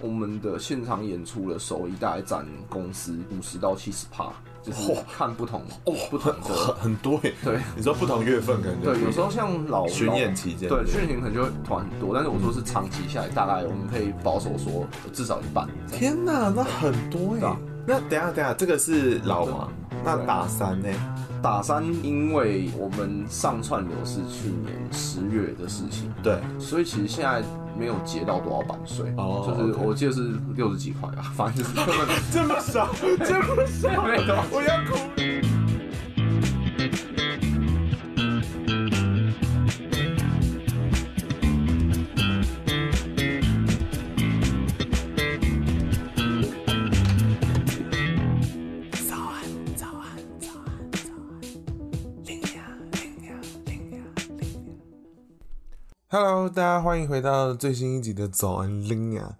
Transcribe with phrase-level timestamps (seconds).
[0.00, 4.30] 我们的现场演出的收益大概占公司五十到七十趴，
[4.62, 6.54] 就是看不同哦，不同的。
[6.54, 7.32] 很，很多耶。
[7.42, 15.66] 对，你说不同月份可能对，有时候像老巡演期间，对，巡演可能就会团很多，但是我说是长期下来，大概我们可以保守说至少一半。
[15.90, 17.56] 天哪，那很多耶！
[17.86, 19.72] 那等下等下，这个是老王，
[20.04, 20.88] 那打三呢？
[21.42, 27.40] 打三，因为我们上串流是去年十月的事情，对，所以其实现在
[27.78, 31.74] 没有结到多少版税，哦，就是我记得是六十几块吧，反正就是
[32.32, 33.88] 这么少，这么少，
[34.50, 35.55] 我要哭。
[56.18, 59.36] Hello，大家欢迎回到最新一集的早安 l i n a。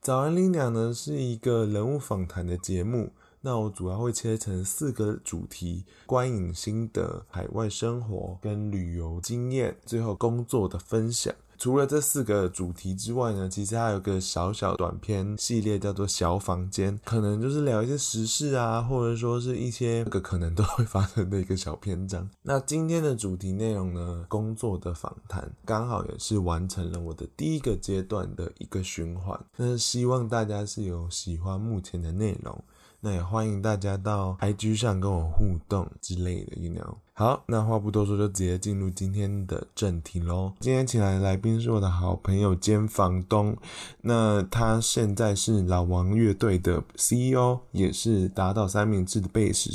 [0.00, 11.34] 早安 l i n a 呢是一个人物访谈的节目，那我主要会切成四个主题：观影心得、海外生活跟旅游经验，最后工作的分享。
[11.60, 22.26] 除了这四个主题之外呢，其实还有个小小短片系列，叫做小房间，可能就是聊一些时事啊，或者说是一些个可能都会发生的一个小篇章。
[22.40, 29.38] 那今天的主题内容呢，工作的访谈，刚好也是完成了我的第一个阶段的一个循环。
[29.58, 32.64] 那希望大家是有喜欢目前的内容。
[33.02, 36.96] 那也欢迎大家到 IG 上跟我互动之类的，you know。
[37.14, 40.52] 好，那话不多说，就直接进入今天的正题喽。
[40.60, 43.56] 今天请来的来宾是我的好朋友兼房东，
[44.02, 49.70] 那他现在是老王乐队的 CEO，也是打倒三明治的贝斯，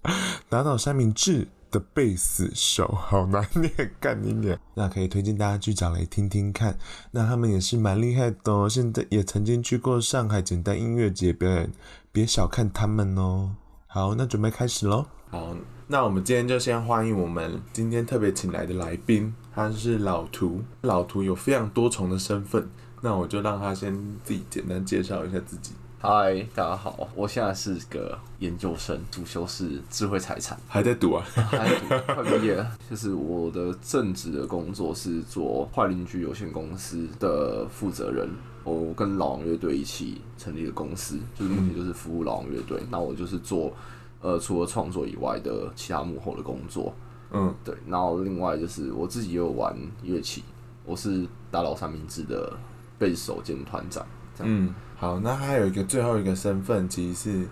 [0.48, 4.58] 打倒三明治的贝斯手，好难念，干你念。
[4.74, 6.78] 那可以推荐大家去找来听听看。
[7.10, 11.72] 那他们也是蛮厉害的哦，现在也曾经去过上海简单音乐节表演。
[12.10, 13.54] 别小看他们哦。
[13.86, 15.06] 好，那准备开始喽。
[15.30, 15.54] 好，
[15.86, 20.62] 那我们今天就先欢迎我们今天特别请来的来宾，他是老图。
[20.82, 22.68] 老图有非常多重的身份，
[23.02, 25.72] 那我就让他先自己简单介绍一下自己。
[26.00, 31.26] 嗨，大家好，我现在是个研究生，主修是智慧财产，还在读啊？
[31.34, 32.78] 还在读，快毕业了。
[32.88, 38.28] 就是我的正职的工作是做坏邻居有限公司的负责人。
[38.62, 42.80] 我跟老王乐队一起成立的公司，就是目前就是服务老王乐队。
[42.88, 43.72] 那我就是做，
[44.20, 46.94] 呃，除了创作以外的其他幕后的工作。
[47.32, 47.74] 嗯，对。
[47.88, 50.44] 然后另外就是我自己也有玩乐器，
[50.84, 52.56] 我是打老三明治的
[53.00, 54.06] 贝斯手兼团长。
[54.40, 55.18] 嗯，好。
[55.20, 57.46] 那还有一个最后一个身份，其实是。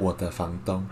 [0.00, 0.82] 我的房东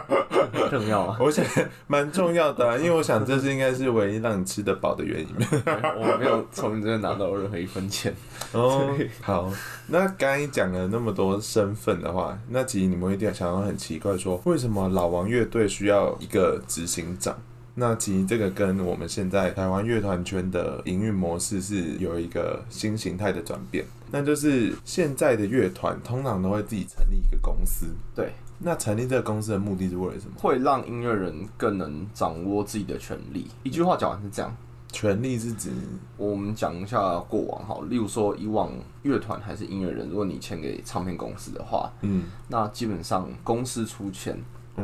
[0.70, 1.44] 重要啊， 我想
[1.86, 5.28] 蛮重要的，啊，因为我想这是应该是唯一让你吃得饱的原因。
[5.38, 8.14] 我没有从你这边拿到任何一分钱。
[8.52, 9.52] 哦，好，
[9.88, 17.36] 那刚刚讲了那么多身份的话，那其实你们一定想到很奇怪，说为什么老王乐队需要一个执行长？
[17.78, 28.32] 那其实这个跟我们现在台湾乐团圈的营运模式是有一个新形态的转变，那就是现在的乐团通常都会自己成立一个公司，对。
[28.58, 30.32] 那成立这个公司的目的是为了什么？
[30.38, 33.46] 会让音乐人更能掌握自己的权利。
[33.62, 34.56] 一句话讲完是这样：
[34.90, 35.68] 权利是指
[36.16, 38.72] 我们讲一下过往哈，例如说以往
[39.02, 44.34] 乐团还是音乐人，如果你签给唱片公司的话，嗯，那基本上公司出钱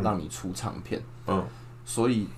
[0.03, 1.45] 让你出唱片，嗯，嗯，
[1.87, 2.29] 所以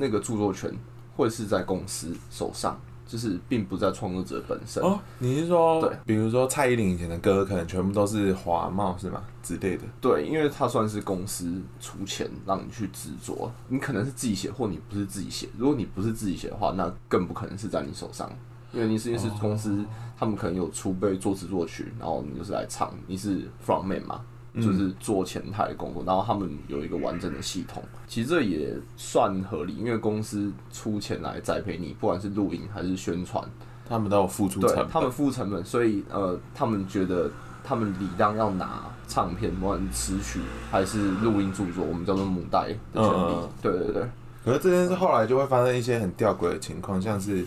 [0.00, 0.72] 那个著作权
[1.14, 2.80] 会是在公司手上。
[3.10, 9.82] 就是并不在创作者本身哦，你是说对，比如说蔡依林以前的歌，可能全部都是华茂是吗之类的？
[10.00, 15.48] 对，因为它算是公司出钱让你去制作，你可能是自己写，或你不是自己写。
[15.58, 18.30] 如果你不是自己写的话，那更不可能是在你手上，
[18.72, 24.20] 因为你是因为是公司，哦、他们可能有储备作词作曲，然后你就是来唱，你是 frontman 嘛。
[24.56, 33.44] 就是做前台的工作，然后他们有一个完整的系统，其实这也算合理，因为公司出钱来栽培你，不管是录音还是宣传，
[33.88, 37.30] 他们都有付出成本，他们付成本，所以呃，他们觉得
[37.62, 40.40] 他们理当要拿唱片，不管是词曲
[40.70, 43.32] 还是录音著作，我们叫做母带的权利。
[43.34, 44.02] 嗯、对对对。
[44.44, 47.44] 可是这件事后来就会发生一些很吊诡的情况，像是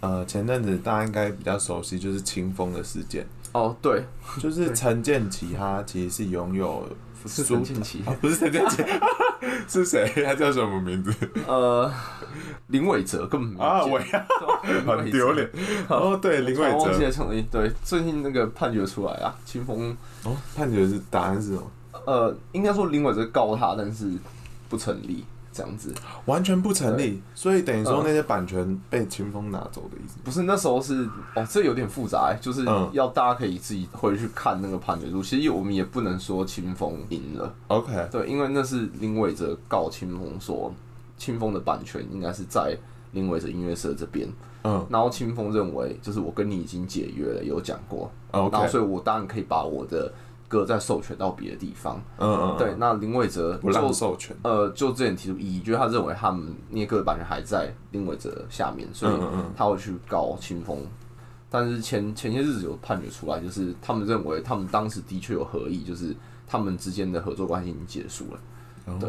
[0.00, 3.26] 呃前阵子大家应该比较熟悉，就是清风的事件。
[3.56, 4.04] 哦，对，
[4.38, 6.86] 就是陈建奇，他其实是拥有
[7.24, 8.84] 是陈建骐，不是陈建奇，
[9.66, 10.06] 是谁？
[10.26, 11.10] 他叫什么名字？
[11.46, 11.90] 呃，
[12.66, 14.26] 林伟哲，根本没啊，伟啊，
[14.86, 15.48] 很丢脸。
[15.88, 19.96] 哦，对，林伟哲，对，最近那个判决出来啊，清风。
[20.24, 21.62] 哦，判决是答案是什么？
[22.04, 24.12] 呃，应该说林伟哲告他，但是
[24.68, 25.24] 不成立。
[25.56, 25.94] 这样子
[26.26, 27.22] 完全不成立。
[27.34, 30.18] 所以等于说那些版权被清风拿走的意思？
[30.22, 35.22] 不是，那时候是哦，这有点复杂、欸，就是要大家可以自己回去看那个判决书。
[35.22, 38.08] 其实我们也不能说清风赢了，OK？
[38.12, 40.70] 对，因为那是林伟哲告清风说，
[41.16, 42.76] 清风的版权应该是在
[43.12, 44.28] 林伟哲音乐社这边。
[44.64, 50.12] 嗯，然后清风认为，就是我跟你已经解约了，有讲过.然后所以我当然可以把我的
[50.48, 52.00] 歌再授权到别的地方。
[52.18, 59.14] 嗯嗯，对，那林伟哲不让授权，呃，就之前提出异议，就是他认为他们那些歌的版权还在林伟哲下面，所以
[59.56, 60.78] 他会去告清风。
[61.48, 66.14] 但是前前些日子有判决出来，就是他们认为他们当时的确有合意，就是
[66.46, 68.40] 他们之间的合作关系已经结束了。
[68.86, 69.08] 嗯、对，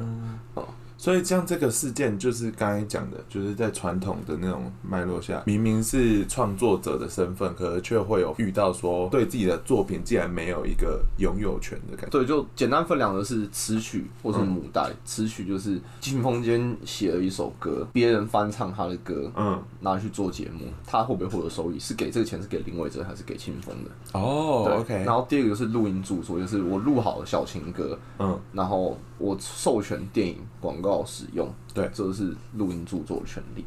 [0.55, 0.63] 嗯。
[0.97, 12.09] 所以像这个事件，就是刚才讲的，就是在传统的那种脉络下，明明是创作者的身份，可是却会有遇到说，对自己的作品竟然没有一个拥有权的感觉。
[12.09, 14.89] 对，就简单分两个是词曲或是母带。
[15.05, 21.77] 词、嗯、曲就是金风间写了一首歌，别人翻唱他的歌，嗯，拿去做节目，他会不会获得收益？
[21.77, 24.19] 是给这个钱是给林伟哲还是给清风的？
[24.19, 25.03] 哦，OK。
[25.05, 30.86] 然后第二个就是录音著作，就是我录好了小情歌，嗯，然后我授权电影广告。
[30.89, 33.63] 要使用，对，这是录音著作的权利，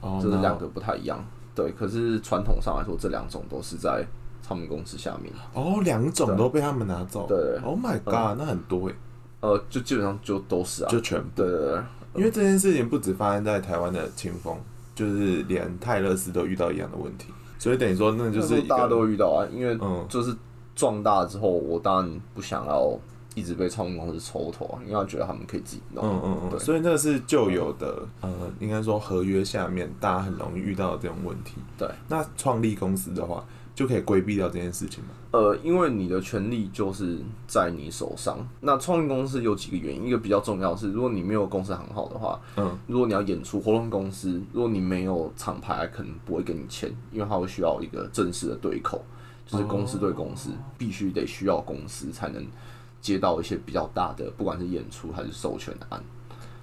[0.00, 1.24] 哦，这是两个不太一样，
[1.54, 1.72] 对。
[1.72, 4.06] 可是传统上来说，这两种都是在
[4.42, 5.32] 唱片公司下面。
[5.54, 7.26] 哦，两种都被他们拿走。
[7.28, 8.94] 对，Oh my god，、嗯、那很多诶。
[9.40, 11.28] 呃，就基本上就都是啊，就全部。
[11.34, 11.82] 对对对，
[12.14, 14.58] 因为这件事情不止发生在台湾的清风，
[14.94, 19.46] 就是连泰勒斯都遇到一样的问题，所以等于说那就是大家都遇到啊。
[19.52, 19.78] 因为
[20.08, 20.36] 就是
[20.74, 22.98] 壮大之后，我当然不想要。
[23.34, 26.04] 一直被唱片公司抽头啊，因为他觉得他们可以自己弄。
[26.04, 26.58] 嗯嗯嗯。
[26.58, 31.54] 所以那个是旧有的，呃，应该说合约下面大家很容易遇到的这种问题。
[31.78, 31.88] 对。
[32.08, 33.44] 那创立公司的话，
[33.74, 35.10] 就可以规避掉这件事情吗？
[35.30, 38.36] 呃，因为你的权利就是在你手上。
[38.60, 49.04] 那创立公司有几个原因，一个比较重要是，如果你没有公司行号的话，嗯，如果你要演出活动公司，如果你没有厂牌，可能不会跟你签，因为它会需要一个正式的对口，
[49.46, 52.44] 就是公司对公司，必须得需要公司才能。
[53.00, 56.02] 接到一些比较大的，不管是演出还是授权的案，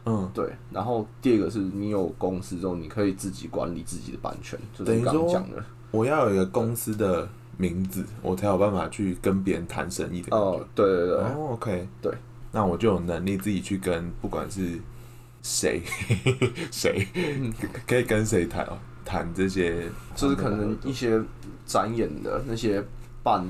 [0.06, 0.52] 嗯，对。
[0.72, 5.64] 然后第二个是你有公司之后，你可以自己管理自己的版权，就是刚刚讲的。
[5.92, 10.38] 我要有一个公司的名字，我才有办法去跟别人谈生意的。
[10.38, 11.18] 哦，对对对。
[11.18, 12.14] 哦，OK，对。
[12.52, 14.80] 那我就有能力自己去跟不管是
[15.42, 15.82] 谁
[16.72, 17.08] 谁，
[17.88, 21.22] 可以跟谁谈哦，谈这些，就是可能一些
[21.66, 22.84] 展演的那些
[23.24, 23.44] 办。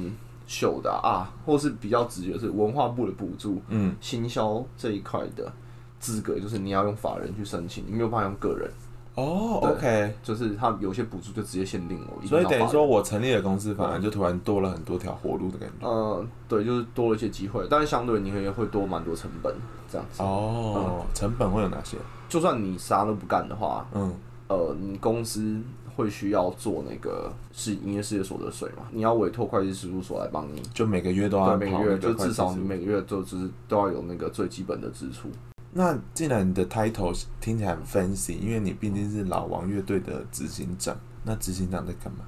[0.48, 5.52] 秀的啊，啊，或是比较直接是文化部的补助，嗯，行销这一块的
[6.00, 8.72] 资格，就是你要用法人去申请，你没有办法用个人。
[9.16, 12.26] 哦，OK，就是他有些补助就直接限定我。
[12.26, 15.88] 所以等于说我成立了公司，反而就突然多了很多条活路的感觉。
[15.88, 19.54] 嗯，对，就是多了一些机会，但是相对你可能会多蛮多成本
[19.92, 20.22] 这样子。
[20.22, 21.98] 哦，嗯，成本会有哪些？
[22.30, 24.14] 就算你啥都不干的话，嗯，
[24.48, 25.60] 呃，你公司。
[25.98, 28.84] 会需要做那个是营业事业所得税嘛？
[28.92, 35.28] 你要委托会计事务所来帮你，就每个月都要对，每个月就至少你每个月就只都要有那个最基本的支出。
[35.72, 42.20] 那既然你的 title 听起来很 fancy，因为你毕竟是老王乐队的执行长，那执行长在干嘛？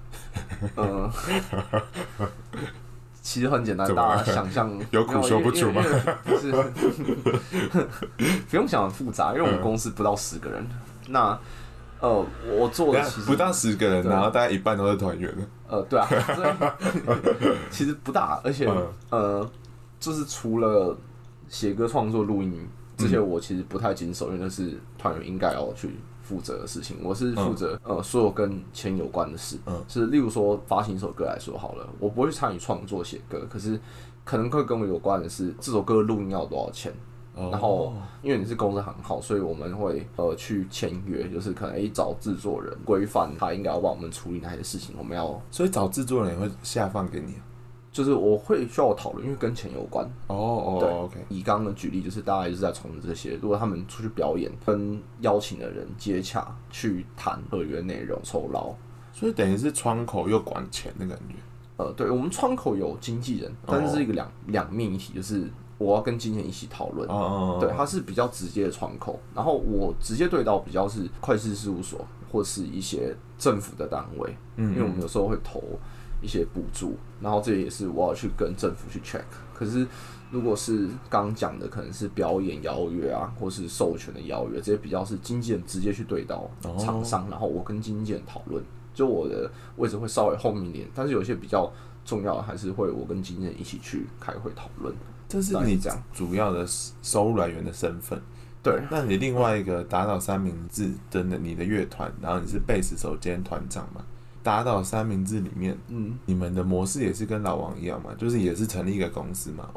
[0.75, 2.27] 嗯，
[3.22, 5.83] 其实很简单，大家想象有苦说不出吗？
[6.25, 6.51] 不是，
[8.50, 11.39] 不用想很复杂，因为我们公司不到十个人，嗯、那。
[12.01, 12.25] 呃，
[12.57, 15.30] 我做的其实不到十个人，然后大概一半都是团员。
[15.68, 16.07] 呃，对啊，
[17.69, 19.51] 其实不大，而且、嗯、呃，
[20.00, 20.98] 就是除了
[21.48, 26.98] 写歌创作、录音这些，我其实不太经手，因为那是团员应该要去负责的事情。
[27.03, 33.79] 我是负责、嗯、呃所有跟钱有关的事，嗯，是例如说发行一首歌来说好了，我不会去参与创作写歌，可是
[34.24, 36.94] 可能会跟我有关的是这首歌录音要多少钱。
[37.51, 45.41] 然后，因为你是公司行号，所以我们会呃去签约，就是可能一找制作人规范他应该要帮我们处理哪些事情，我们要。
[45.50, 47.36] 所以找制作人也会下放给你，
[47.91, 50.05] 就是我会需要我讨论，因为跟钱有关。
[50.27, 51.25] 哦哦，对，OK。
[51.29, 58.74] 以刚刚的举例，就是大家一直在从事这些，如果他们出去表演，跟邀请的人接洽，去谈合约内容、酬劳，
[59.13, 61.36] 所以等于是窗口又管钱的感觉。
[61.77, 65.50] 呃，对，我们窗口有经纪人，但是是一个两两面一体，就是。
[65.79, 67.59] 我要跟经纪人一起讨论，oh.
[67.59, 75.63] 对，它是比较直接的窗口，然后我直接对到比较是会计事务所或是一些政府的单位，嗯，因为我们有时候会投
[76.21, 79.24] 一些补助，然后这也是我要去跟政府去 check。
[79.53, 79.88] 可是
[80.31, 87.31] 如果是刚讲的，可能是表演邀约啊，或是授权的邀约，这些比较是经纪人直接去对到厂商，oh.
[87.31, 88.62] 然后我跟经纪人讨论，
[88.93, 91.71] 就我的位置会稍微后面一点，但是有些比较
[92.03, 94.93] 重要的还是会我跟经纪人一起去开会讨论。
[95.29, 96.67] 这是你讲主要的
[97.03, 98.19] 收入来源的身份，
[98.63, 104.03] 对，那你另外一个打倒三明治的你的乐团，然后你是贝斯手兼团长嘛？
[104.41, 108.09] 打倒三明治里面，嗯，你们的模式也是跟老王一样嘛？
[108.17, 109.69] 就是也是成立一个公司嘛？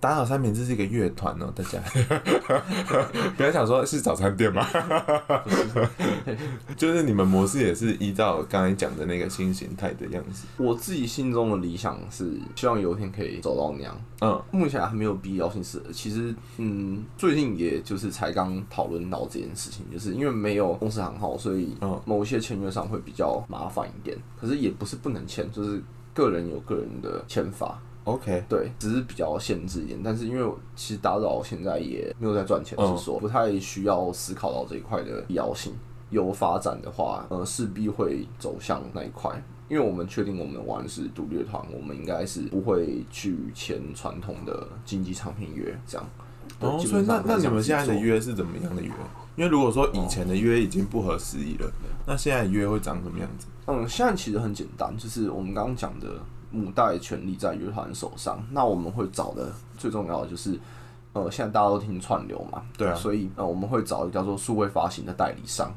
[0.00, 1.78] 打倒三明治是一个乐团哦，大家
[3.36, 4.66] 不要想说是早餐店吗？
[6.74, 10.46] 就是你们模式也是依照刚才讲的那个新形态的样子。
[10.56, 13.94] 我自己心中的理想是希望有一天可以走到那样。
[14.22, 15.82] 嗯，目前还没有必要性是。
[15.92, 21.76] 其实，嗯，最近也就是才刚讨论到这件事情，就是因为没有公司行号，所以
[22.06, 24.16] 某些签约上会比较麻烦一点。
[24.40, 25.82] 可是也不是不能签，就是
[26.14, 27.78] 个人有个人的签法。
[28.04, 35.72] OK，对，只是比较限制一点，但是因为其实打扰现在也没有在赚钱，是说不太需要思考到这一块的必要性。
[36.08, 39.30] 有发展的话，呃，势必会走向那一块，
[39.68, 46.08] 因为我们确定我们玩的是独立乐团，我们应该是不会去签传统的经济唱片约这样。
[46.58, 48.90] 哦，所以那那你们现在的约是怎么样的约？
[49.36, 51.72] 因为如果说以前的约已经不合时宜了，
[52.04, 53.46] 那现在的约会长什么样子？
[53.68, 56.08] 嗯，现在其实很简单，就是我们刚刚讲的。
[56.50, 60.58] 母带权利在乐团手上，那我们会找的最重要的就是，
[61.12, 65.72] 呃，现在大家都听串流嘛，对啊，所以呃，我们会找叫做数位发行的代理商，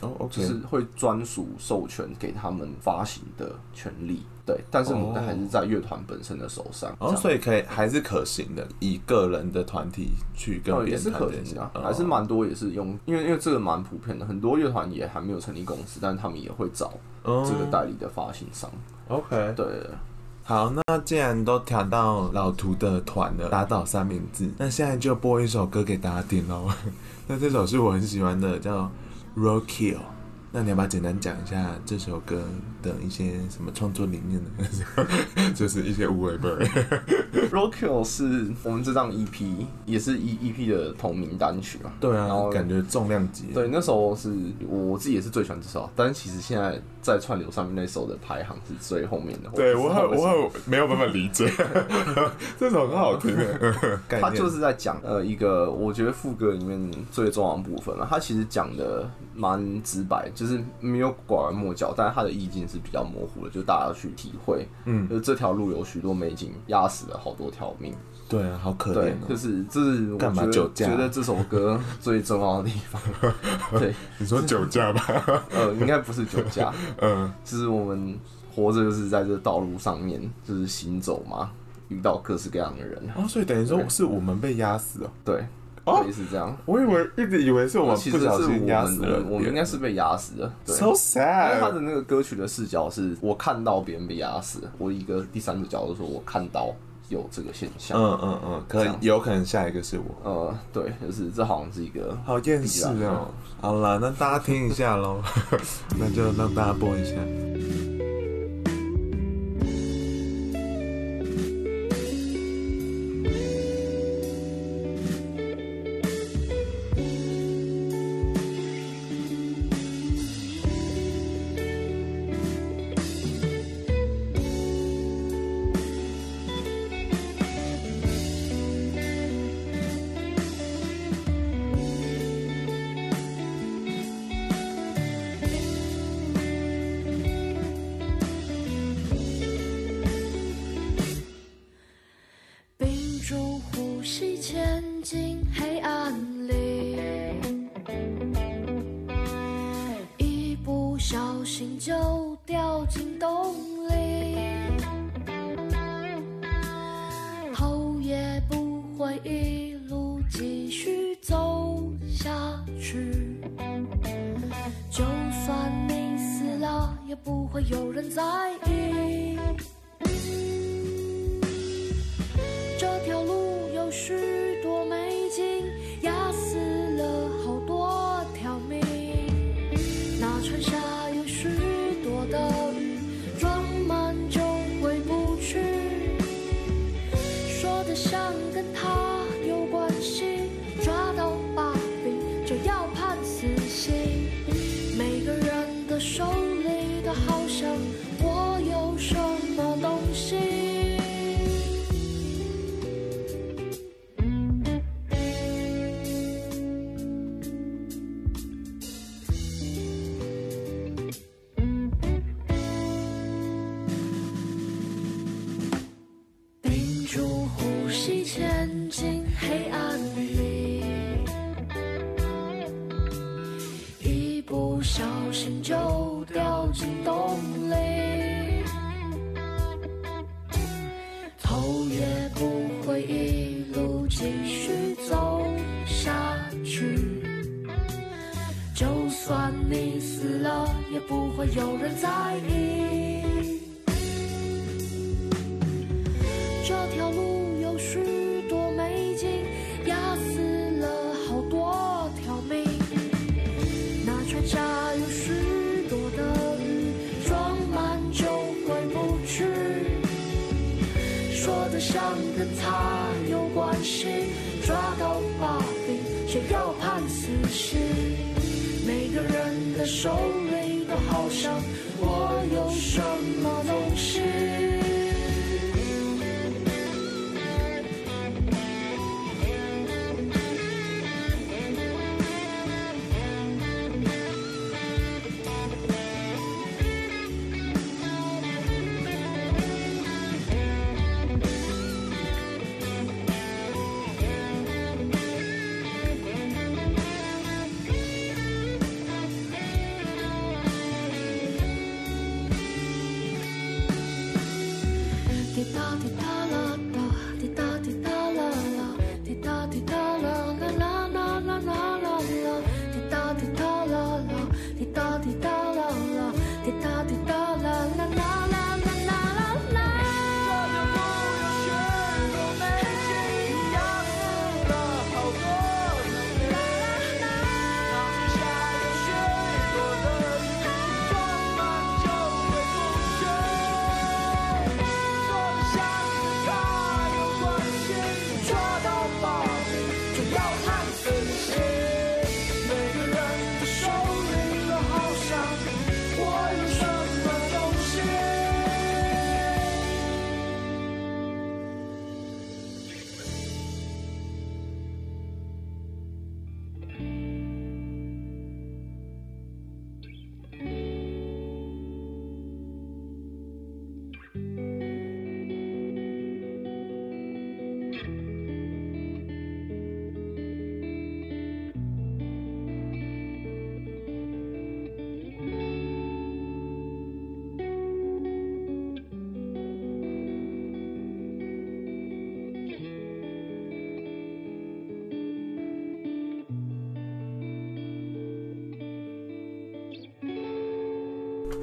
[0.00, 16.92] 哦就是会专属授权给他们发行的权利，对，但是母带还是在乐团本身的手上，哦，所以可以还是可行的，以个人的团体去跟别人、是可行的、还是蛮多也是用，因为因为这个蛮普遍的，很多乐团也还没有成立公司，但是他们也会找
[17.24, 18.70] 这个代理的发行商、
[19.08, 19.64] 哦、，OK，对。
[20.48, 26.70] 好，那既然都调到老图的团了，打倒三明治，那现在就播一首歌给大家听喽。
[27.26, 28.82] 那这首是我很喜欢的，叫
[29.36, 29.96] 《Rock Kill》。
[30.52, 32.44] 那你要不要简单讲一下这首歌
[32.86, 34.50] 的一些什么创作理念的？
[35.54, 36.58] 就是一些无为本。
[37.50, 41.92] Roadkill 是我们这张 EP，也是 E EP 的同名单曲嘛？
[42.00, 43.48] 对啊，然后感觉重量级。
[43.52, 44.34] 对，那时候是
[44.66, 49.50] 我自己也是最喜欢这首，但是其实现在在串流上面那首的排行是最后面的。
[49.54, 51.46] 对我很我很没有办法理解，
[52.58, 54.00] 这首很好听的。
[54.08, 60.46] 他就是在讲呃一个我觉得副歌里面最重要的部分嘛，他其实讲的蛮直白，就。
[60.46, 64.68] 就是没有拐弯抹角，但是他的意境是比较模糊的，就大家去体会。
[64.84, 67.94] 嗯，就这条路有许多美景，压死了好多条命。
[68.28, 69.28] 对啊，好可怜、喔。
[69.28, 73.00] 就是这是我觉得觉得这首歌最重要的地方。
[73.78, 75.06] 对，你说酒驾吧？
[75.54, 76.72] 呃，应该不是酒驾。
[77.00, 78.18] 嗯，就是我们
[78.54, 81.52] 活着就是在这道路上面，就是行走嘛，
[81.88, 83.00] 遇到各式各样的人。
[83.14, 85.12] 哦，所以等于说是我们被压死了。
[85.24, 85.44] 对。
[85.86, 86.56] 哦，是这样。
[86.66, 90.52] 我以为一直以为是我们不小心压死了，我们应该是被压死的。
[90.64, 91.50] So sad。
[91.50, 96.74] 因为他的那个歌曲的视角是我看到别人被压死，我一个第三者角度说，我看到
[97.08, 97.96] 有这个现象。
[97.96, 100.28] 嗯嗯嗯，可能有可能下一个是我。
[100.28, 103.28] 呃，对，就是这好像是一个好厌世哦。
[103.60, 105.22] 好了，那大家听一下喽，
[105.96, 107.16] 那就让大家播一下。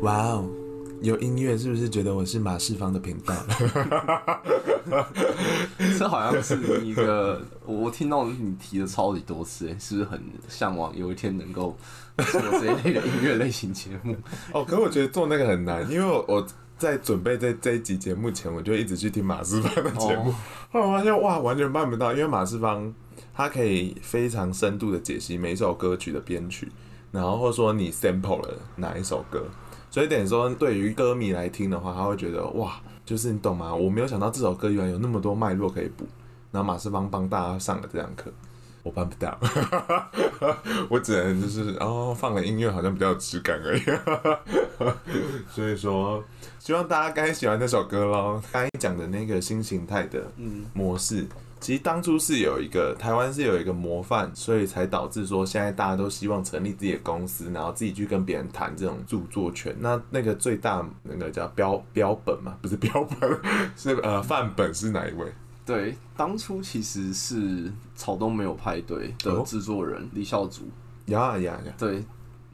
[0.03, 0.45] 哇哦，
[1.01, 3.33] 有音乐是不是觉得我是马世芳的频道？
[5.97, 11.77] 这好像是一个，我听到你提了超级多次，哎，是不是很向往有一天能够
[12.17, 14.13] 做这一类的音乐类型节目？
[14.51, 16.45] 哦，可是我觉得做那个很难，因为我我
[16.77, 20.33] 在准备这这一集节目前，我就一直去听马世芳的节目，
[20.69, 22.93] 后来发现哇，完全办不到，因为马世芳
[23.33, 26.69] 他可以非常深度的解析每一首歌曲的编曲，
[27.09, 29.45] 然后或者说你 sample 了哪一首歌。
[29.93, 33.71] 所以等于说，对于歌迷来听的话，他会觉得哇，就是你懂吗？
[33.75, 36.03] 我没有想到这首歌原来有那么多脉络可以补。
[36.51, 38.33] 然后马世芳帮大家上了这堂课，
[38.81, 39.37] 我办不到，
[40.89, 43.83] 我只能就是哦放了音乐，好像比较有质感而已。
[45.53, 46.23] 所以说，
[46.57, 48.41] 希望大家该喜欢这首歌喽。
[48.51, 50.23] 刚才讲的那个新形态的
[50.73, 51.21] 模式。
[51.21, 51.27] 嗯
[51.63, 59.73] 其实当初是有一个台湾是有一个模范，所以才导致说现在大家都希望成立自己的公司，然后自己去跟别人谈这种著作权。
[59.79, 63.39] 那那个最大那个叫标标本嘛，不是标本，
[63.77, 65.25] 是呃范本是哪一位？
[65.65, 70.63] 对，当初其实是草东没有派对的制作人李孝祖。
[71.05, 71.73] 呀呀呀！
[71.77, 72.03] 对，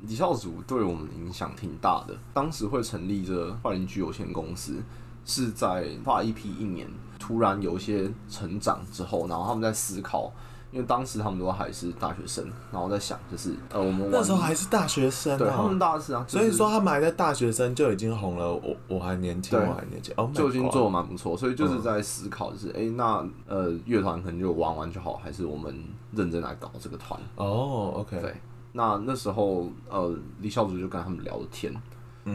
[0.02, 2.16] 李孝祖对我们的影响挺大的。
[2.32, 4.76] 当时会成立这坏邻居有限公司，
[5.26, 6.88] 是在画一批一年。
[7.22, 10.32] 突然有一些成长之后，然后他们在思考，
[10.72, 18.54] 因为当时他们都还是大学生，然后在想，就是呃，我们那时候还是大学生，对，他们大四啊，所以说他们还在大学生就已经红了。
[18.54, 21.38] 我我还年轻，我还年轻，哦，就已经做的蛮不错。
[21.38, 25.78] 所以就是在思考，就是哎、嗯欸，那呃，乐团可能就玩玩就好，还是我们
[26.14, 27.20] 认真来搞这个团？
[27.36, 28.34] 哦，OK，对。
[28.72, 31.74] 那那时候呃，李孝祖就跟他们聊天。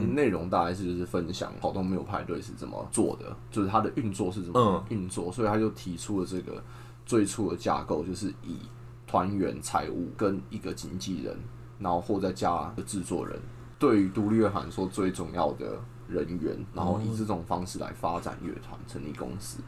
[0.03, 6.63] 内容大概是就是分享好多没有派对是怎么做的，就是它的运作是怎么运作，所以他就提出了这个
[7.07, 8.59] 最初的架构，就是以
[9.07, 11.37] 团员、财务跟一个经纪人，
[11.79, 13.39] 然后或再加个制作人，
[13.79, 15.79] 对于独立乐团说最重要的
[16.09, 19.59] 人员，然后以这种方式来发展乐团，成立公司。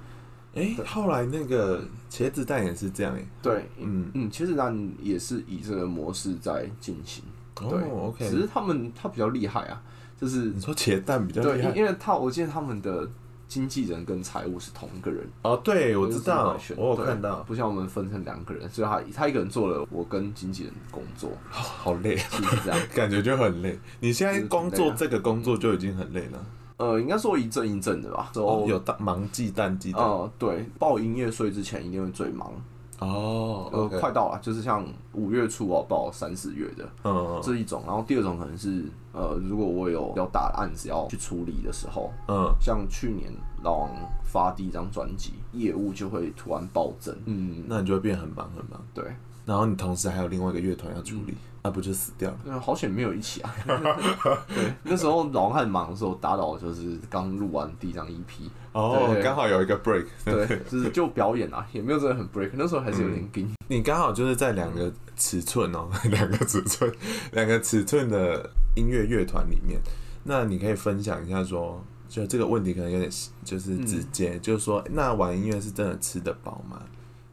[0.55, 7.23] 哎，后来那个茄子蛋也是这样哎，对，嗯嗯，茄子蛋也是以这个模式在进行。
[7.55, 9.83] 对，OK，只是他们他比较厉害啊。
[10.21, 13.09] 就是你说茄蛋比较厉害，对，因为他我记得他们的
[13.47, 15.25] 经纪人跟财务是同一个人。
[15.43, 22.81] 哦，对，我知就是道，我有看到，不像我们分成两个人，所以他他一个人做了我跟经纪人的工作， 好累，其实是这样。
[22.95, 23.79] 感觉就很累。
[24.01, 26.47] 你现在光做这个工作就已经很累了。
[26.79, 28.31] 呃，应该说一阵一阵的吧。
[28.35, 29.99] 哦，有淡忙季淡季的。
[29.99, 32.53] 哦，对，报营业税之前一定会最忙。
[32.99, 37.83] 哦，呃，快到了，就是像五月初我报三四月的，嗯，这一种。
[37.87, 43.31] 然后第二种可能是，呃，如果我有比较大的案子要去处理的时候，嗯，像去年
[43.63, 43.91] 老王
[44.25, 48.81] 发第一张专辑，业务就会突然暴增，嗯，那你就会变很忙很忙。
[48.95, 49.05] 对，
[49.47, 52.39] 然后你同时还有另外一个乐团要处理，那不就死掉了？
[52.45, 53.55] 嗯，好险没有一起啊。
[54.55, 58.51] 对，那时候老王很忙的时候，打倒就是刚录完第一张 EP。
[58.73, 63.51] 哦，刚好有一个 break，对， 就是就表演啊，也没有真的很 break，那时候还是有点紧。
[63.69, 66.93] 你刚好就是在两个尺寸哦， 两个尺寸，
[67.33, 69.81] 两个尺寸的音乐乐团里面，
[70.25, 73.11] 那你可以分享一下说，就这个问题可能有点
[73.45, 76.83] 就是直接，就是说，那玩音乐是真的吃得饱吗？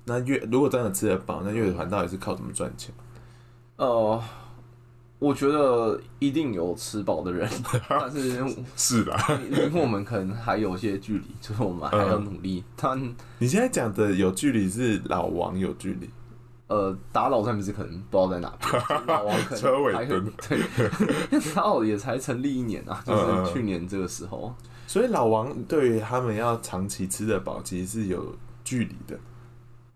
[0.06, 2.94] 那乐如果真的吃得饱，那乐团到底是靠怎么赚钱？
[3.78, 4.22] 呃。
[5.20, 7.50] 我觉得一定有吃饱的人，
[7.88, 9.16] 但是是的，
[9.50, 12.62] 离我们可能还有些距离，就是我们还要努力。
[12.76, 16.10] 但你现在讲的有距离是老王有距离，
[16.68, 24.54] 呃，打老三不是可能不知道在哪边， 老王可能车尾灯对， 打老也才成立一年啊，就是去年这个时候，
[24.88, 28.36] 所以老王对于他们要长期吃得饱，其实是有
[28.66, 29.18] 距离的。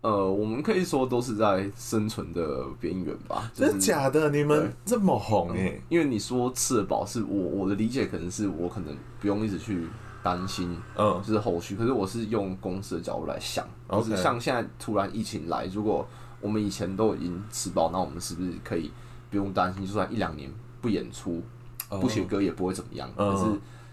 [0.00, 3.50] 呃，我们可以说都是在生存的边缘吧。
[3.52, 4.30] 真的假的？
[4.30, 5.80] 你们这么红哎？
[5.88, 9.88] 因为你说吃得饱，是我我的理解，可能是我可能不用一直去
[10.22, 11.74] 担心，嗯，就是后续。
[11.74, 16.06] 可是我是用公司的角度来想，就是像现在突然疫情来，如果
[16.40, 18.92] 我们以前都已经吃饱，那我们是不是可以
[19.30, 19.84] 不用担心？
[19.84, 20.48] 就算一两年
[20.80, 21.42] 不演出、
[21.88, 23.10] 不写歌也不会怎么样。
[23.16, 23.44] 可是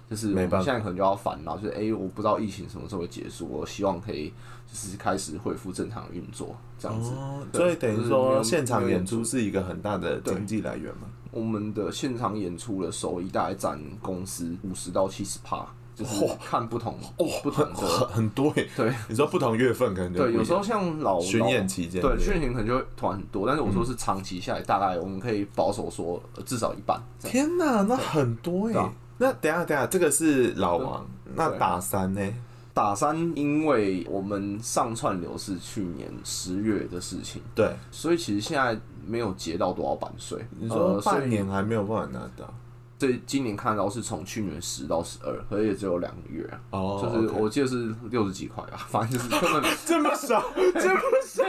[0.10, 4.34] 就是我们现在可能就要烦恼，就是哎，我不知道疫情什么时候会结束，我希望可以。
[4.68, 11.08] 就是开始恢复正常运作这样子，哦、所以等于说现场演出是一个很大的经济来源嘛。
[11.30, 18.68] 我们的现场演出的收益大概占公司五十到七十趴，就是看不同哦不同的很，很多诶。
[18.76, 27.00] 对，你说不同月份可能对，有时候像老巡演期间，对巡演可能就会团很多，但是我说是长期下来，大概我们可以保守说至少一半。
[27.20, 28.74] 天哪，那很多诶。
[29.17, 32.21] 那等下等下，这个是老王，那打三呢？
[32.73, 42.54] 打三，因为我们上串流是去年十月的事情，对，所以其实现在没有结到多少版税，你说半年还没有办法拿到。
[42.97, 46.60] 这今年看到是从去年十到十二，可是也只有两个月啊。
[46.71, 51.43] 哦，就是我记得是六十几块吧，反正就是根本这么少， 这么少，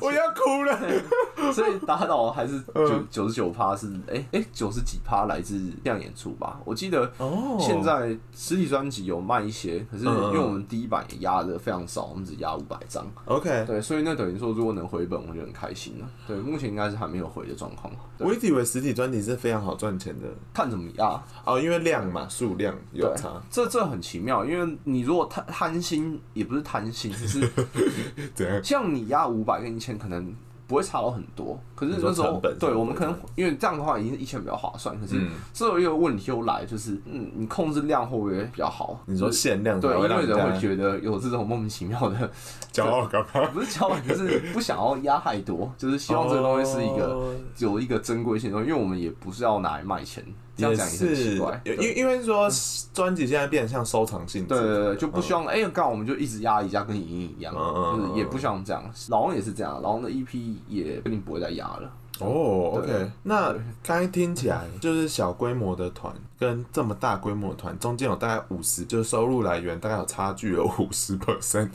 [0.00, 1.52] 我要哭了。
[1.52, 6.60] 所以打倒还是九九十九趴是哎哎九十几趴来自这样演出吧。
[6.64, 13.06] 我记得哦，现在实体专辑有卖一些，可是因为我们第一版也压的非常少，我们只压五百张。
[13.26, 16.10] OK，对，所以那等于说如果能回本，我就很开心了。
[16.26, 17.92] 对，目前应该是还没有回的状况。
[18.18, 20.79] 我一直以为实体专辑是非常好赚钱的，看怎么。
[20.96, 24.44] 压哦，因为量嘛，数量有差，这这很奇妙。
[24.44, 27.50] 因为你如果贪贪心，也不是贪心，只是
[28.34, 28.62] 怎样？
[28.62, 30.34] 像你压五百跟一千，可能
[30.66, 31.58] 不会差到很多。
[31.74, 34.98] 可是那时候，对我们可能因为这样的话，已经是一千比较划算。
[35.00, 35.20] 可是
[35.52, 39.00] 这有一个问题又来，就是嗯，你控制量会不会比较好？
[39.06, 42.30] 你说限量，对，因为人会觉得有这种莫名其妙的
[42.72, 50.24] 骄傲感， 不是骄傲，就是不想要压太多，就是希望这个东西是一个有一个珍贵性的东西，因为我们也不是要拿来卖钱。
[50.60, 52.48] 这样讲也是奇怪，因为因为说
[52.92, 58.84] 专辑现在变得像收藏性质，对对对，就不希望哎，刚好我们就一直压一下，跟莹莹一样，就是也不希望这样。
[59.08, 61.90] 老王也是这样，老王的 EP 也肯定不会再压了。
[62.20, 63.50] 哦，OK，那
[63.82, 71.70] 刚才听起来就是小规模的团跟这么大规模的团中间有大概五十，就是收入来源大概有差距有五十 percent。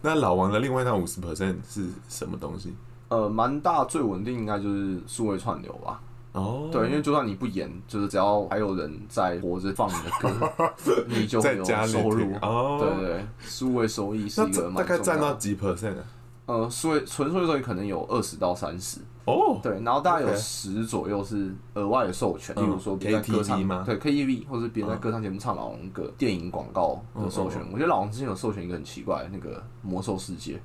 [0.00, 2.72] 那老王的另外那五十 percent 是什么东西？
[3.08, 6.00] 呃，蛮大最稳定应该就是数位串流吧。
[6.38, 10.72] 哦，对，因为就算你不演，就是只要还有人在活着放你的歌，
[11.06, 12.32] 你就会有收入。
[12.42, 16.04] 哦，对对，数位收益是一个蛮大概占到几 percent 啊？
[16.48, 19.00] 呃，所以纯数位收益可能有二十到三十。
[19.26, 23.82] 哦，对，然后大概有十左右是额外的授权，例如说别人在歌唱吗？
[23.84, 27.60] 对，KTV 或者别人在歌唱节目唱老王歌、电影广告的授权。
[27.70, 30.58] 我觉得老王之前有授权一个很奇怪的那个魔兽世界。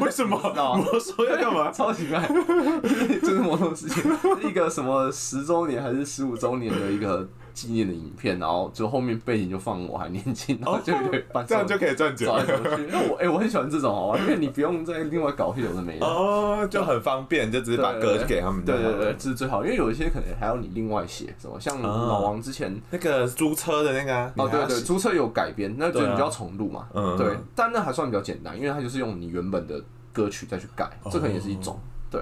[0.00, 0.36] 为什么？
[0.42, 1.70] 魔兽要干嘛？
[1.72, 2.20] 超奇怪，
[3.22, 12.26] 就是魔兽世界，是一个什么十周年还是十五周年的一个纪念的影片，然后就后面背景就放我还年轻，然后就可以办，这样就可以赚钱。
[12.28, 16.06] 因为我哎、欸，我很喜欢这种好玩，因为你不用再另外搞些有的没的。
[16.06, 18.64] 哦，就很方便，就只是把歌给他们。
[18.64, 27.16] 对对对，这是最好，因为有一些可能还要你另外写什么，像老王之前那个租车的那个，哦对对，租车有改编，那就你就要重录嘛，嗯。
[27.16, 29.80] 对，但那还算比较简单，因为它就是用你原本的
[30.12, 31.78] 歌曲再去改，这可能也是一种
[32.10, 32.20] 对。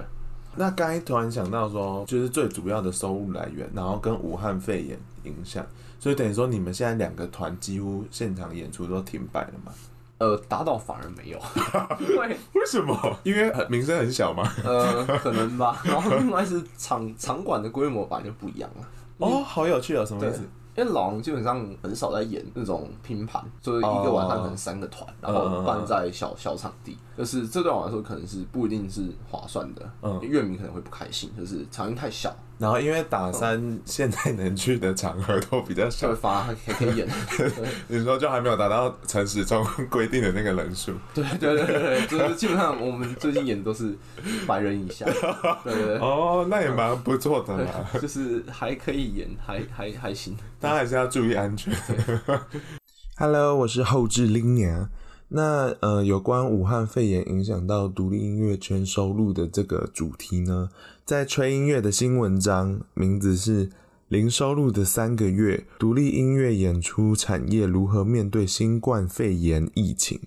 [0.57, 5.65] 那刚才突然想到说，就是最主要的收入来源，然后跟武汉肺炎影响，
[5.99, 9.73] 所以等于说你们现在两个团几乎现场演出都停摆了嘛？
[10.19, 11.41] 呃，打倒反而没有，
[11.99, 12.95] 因为 为什么？
[13.25, 14.47] 因为 名声很小嘛？
[14.63, 15.81] 呃，可能吧。
[15.85, 18.87] 然后另外是场场馆的规模吧就不一样了。
[19.17, 20.43] 哦，好有趣啊，什么意思？
[20.77, 32.35] 因为老王基本上很少在演那种拼盘，就是一个晚上可能三个团，然后办在小小场地，就是这对我来说可能是不一定是划算的，嗯，乐迷可能会不开心，就是场地太小。
[32.61, 37.09] 然后因为打三现在能去的场合都比较小，发 还可以演。
[37.89, 40.93] 你说就还没有达到陈时中规定的那个人数？
[41.15, 43.97] 对对对对，就是基本上我们最近演的都是
[44.47, 45.07] 百人以下。
[45.65, 45.97] 对对对。
[46.01, 47.65] 哦，那也蛮不错的嘛，
[47.99, 50.37] 就是还可以演，还还还行。
[50.61, 51.73] 大家还是要注意安全。
[53.17, 54.91] Hello，我是后制拎娘。
[55.33, 60.71] 那呃，有关武汉肺炎影响到独立音乐圈收入的这个主题呢，
[61.05, 63.69] 在吹音乐的新文章，名字是
[64.09, 70.19] 《零收入的三个月：独立音乐演出产业如何面对新冠肺炎疫情》。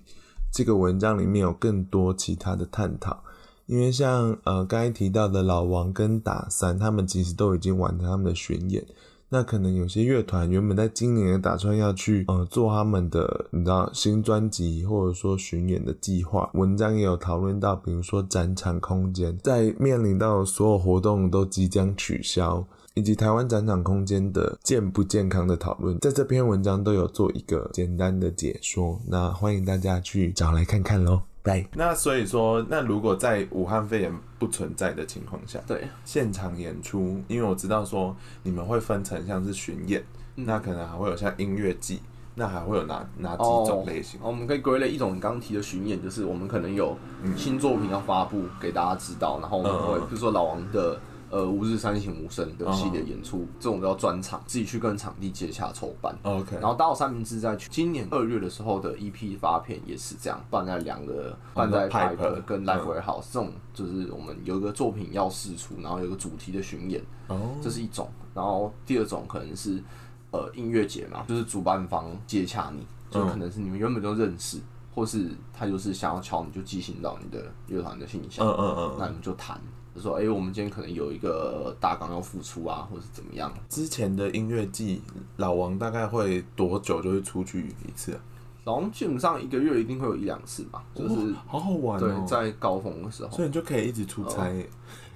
[0.50, 3.22] 这个文章里面有更多其他的探讨，
[3.66, 8.82] 因为像呃刚才提到的老王跟打三，他们其实都已经完成他们的巡演。
[9.28, 31.22] 那可能有些乐团原本在今年打算要去呃做他们的你知道新专辑或者说巡演的计划，文章也有讨论到，比如说展场空间在面临到所有活动都即将取消，以及台湾展场空间的健不健康的讨论，在这篇文章都有做一个简单的解说，那欢迎大家去找来看看喽。
[31.44, 40.02] 对，那所以说，那如果在武汉肺炎不存在的情况下，对，现场演出，因为我知道说你们会分成像是巡演，
[40.36, 42.00] 嗯、那可能还会有像音乐季，
[42.34, 44.18] 那还会有哪哪几种类型？
[44.20, 46.96] 哦、我们可以归类一种你刚刚提的巡演，就是我们可能有
[47.36, 50.98] 新作品要发布给大家知道，嗯、然后我们会比如说老王的。
[51.34, 53.46] 呃，吾日三省吾身的系列演出，oh.
[53.58, 56.16] 这种叫专场，自己去跟场地接洽筹办。
[56.22, 67.40] OK，然后打好三明治在今年二月的时候的 EP 发片也是这样，办在两个，办在 Pipe 跟 Live Warehouse，这种就是我们有一个作品要试出，然后有个主题的巡演，哦，oh.
[67.60, 68.08] 这是一种。
[68.32, 69.82] 然后第二种可能是
[70.30, 74.60] 呃音乐节嘛，就是主办方接洽你，就可能是你们原本就认识，
[74.94, 79.60] 或是他就是想要敲你就寄信到你的乐团的信箱，嗯嗯嗯，那你们就谈。
[79.94, 83.52] 就说，哎、欸，我们今天可能有一个大纲要复出啊，或者是怎么样？
[83.68, 85.00] 之前的音乐季，
[85.36, 88.20] 老王大概会多久就会出去一次啊？
[88.64, 92.00] 老王基本上一个月一定会有一两次吧，就是、哦、好好玩、哦。
[92.00, 94.42] 对，在高峰的时候，所以你就可以一直出差。
[94.42, 94.62] 呃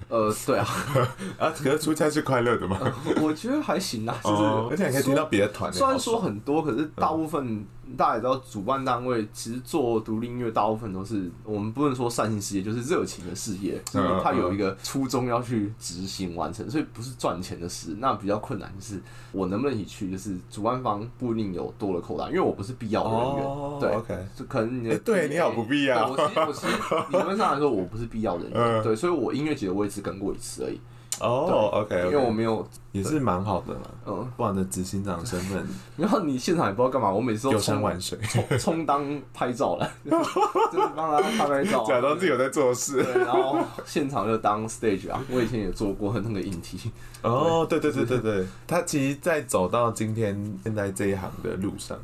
[0.09, 0.65] 呃，对啊，
[1.37, 2.79] 啊，可是出差是快乐的吗？
[3.21, 5.71] 我觉得还行啊，就是而且你可以听到别的团。
[5.71, 7.63] 虽然说很多，可是大部分
[7.95, 17.95] 大家也知道，主办单位其实做独立音乐，大部分都是我们不能说善心事业，就是热情的事业，所以他有一个初衷要去执行完成，所以不是赚钱的事。
[17.99, 18.99] 那比较困难就是
[19.31, 23.79] 我能不能一起去，就是主办方不一定有多的扣单，因为我不是必要人员。
[23.79, 26.09] 对，OK，就可能你对你好不必要。
[26.09, 26.73] 我其实我其实
[27.11, 28.69] 理论上来说，我不是必要人员。
[28.83, 29.98] 对，所以我音乐节的位置。
[29.99, 30.79] 跟过一次而已。
[31.21, 33.81] 哦，OK，因为我没有，也是蛮好的嘛。
[34.05, 40.11] 嗯，不然的执行长身份， 然后你现场也不知道干嘛，我每次都游山玩水，充 充当拍照了， 就
[40.81, 43.03] 是帮他拍拍照，假装自己有在做事。
[43.03, 45.21] 对，然后现场就当 stage 啊。
[45.29, 46.89] 我以前也做过那个影题。
[47.21, 51.97] 哦，对对对对对，他其实，在走到今天现在这一行的路上。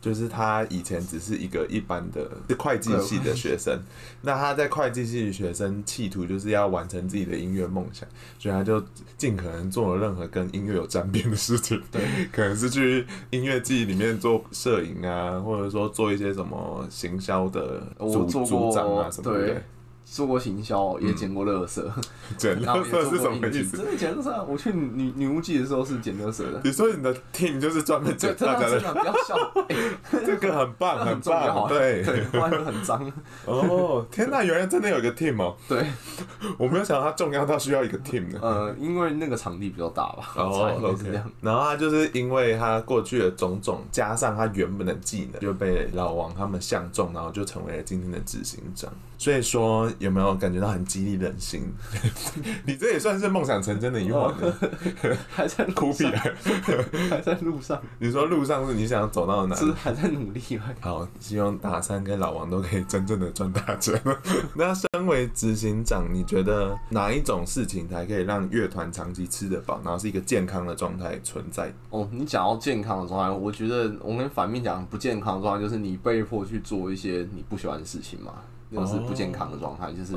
[0.00, 3.78] 就是他以前只是一个一般的是会计系的学生，
[4.22, 8.08] 那他在会计系的学生企图就是要完成自己的音乐梦想，
[8.38, 8.82] 所以他就
[9.18, 12.00] 尽可能做了任何跟音乐有沾边的事情，对，
[12.32, 19.62] 可能是去音乐季里面做摄影啊，或者说做一些什么行销的组组长啊什么的。
[20.10, 21.80] 做过行销，也捡过垃圾。
[22.36, 23.76] 捡垃圾是什么意思？
[23.76, 24.44] 真的捡垃圾？
[24.44, 26.60] 我去女女巫祭的时候是捡垃圾的。
[26.64, 28.80] 你说你的 team 就是专门捡大家的？
[28.92, 29.36] 不要笑，
[30.26, 33.12] 这个很棒，很棒，对 对，不然很脏。
[33.46, 35.56] 哦，天哪，原来真的有个 team 哦。
[35.68, 35.86] 对，
[36.58, 38.40] 我没有想到它重要到需要一个 team 的。
[38.40, 40.32] 呃，因为那个场地比较大吧。
[40.36, 41.22] 哦，OK。
[41.40, 48.90] 然后他就是因为他过去的种种，加上他原本的技能，就被老王他们相中，然后就成为了今天的执行长。
[49.16, 49.88] 所以说。
[50.00, 51.62] 有没有感觉到很激励人心？
[52.66, 54.34] 你这也算是梦想成真的一环，
[55.30, 56.06] 还在苦逼，
[57.10, 57.80] 还在路上。
[57.98, 59.60] 你说路上是你想走到哪里？
[59.60, 60.64] 是还在努力吗？
[60.80, 64.00] 好，希望大三跟老王都可以真正的赚大钱。
[64.54, 71.70] 那身为执行长，你觉得哪一种事情才可以让乐团长期吃得饱，然后是一个健康的状态存在？
[71.90, 78.32] 哦，你讲到健康的状态，我觉得我们反面讲不健康的状态，就是你被迫去做一些你不喜欢的事情嘛，
[78.70, 79.92] 那是不健康的状态。
[79.92, 80.14] 就是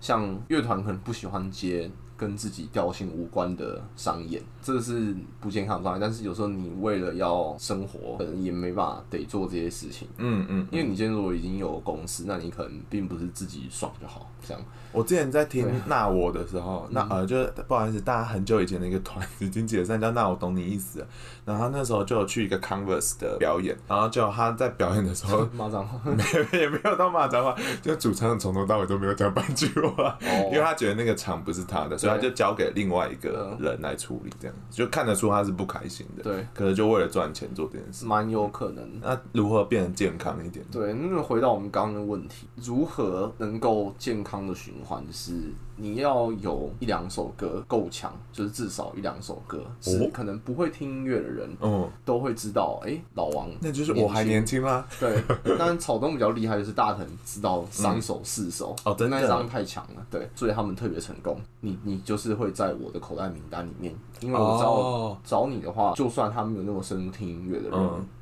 [0.00, 6.00] 像乐团可能不喜欢接跟自己调性无关的商演，这是不健康的状态。
[6.00, 10.08] 但是有时候你为了要生活，可能也没办法得做这些事情。
[10.18, 14.62] 嗯嗯，因为你今天如果已经有公司，那你可能并不是自己爽就好这样。
[14.90, 21.00] 我之前在听《那我》的时候，那呃，就是不好意思，大家很久以前的一个团已经解散，叫《那我懂你意思》。
[21.44, 26.24] 然后他那时候就有去一个 Converse 的表演，然后就他在表演的时候 骂脏话，没
[26.58, 30.18] 也没有到骂脏话，就主唱从头到尾都没有讲半句话，
[30.50, 36.22] 因为他觉得那个场不是他的，所以他就交给另外一个人来处理，这样就看得出他是不开心的。
[36.22, 38.88] 对，可能就为了赚钱做这件事，蛮有可能。
[39.00, 40.64] 那如何变得健康一点？
[40.70, 45.32] 对，那回到我们刚刚的问题，如何能够健康的循环是？
[45.78, 52.80] 你要有一两首歌够强，就是至少一两首歌是可能不会听音乐的人，嗯，都会知道。
[52.84, 54.84] 哎，老王，那就是我还年轻吗？
[54.98, 55.22] 对。
[55.58, 61.40] 但草东比较厉害，就是大藤知道三首四首 哦，真的那张太强了，对，所以他们特别成功。
[61.60, 67.78] 你你就是会在我的口袋名单里面，因为我知道找你的话，就算他没有那么深入听音乐的人。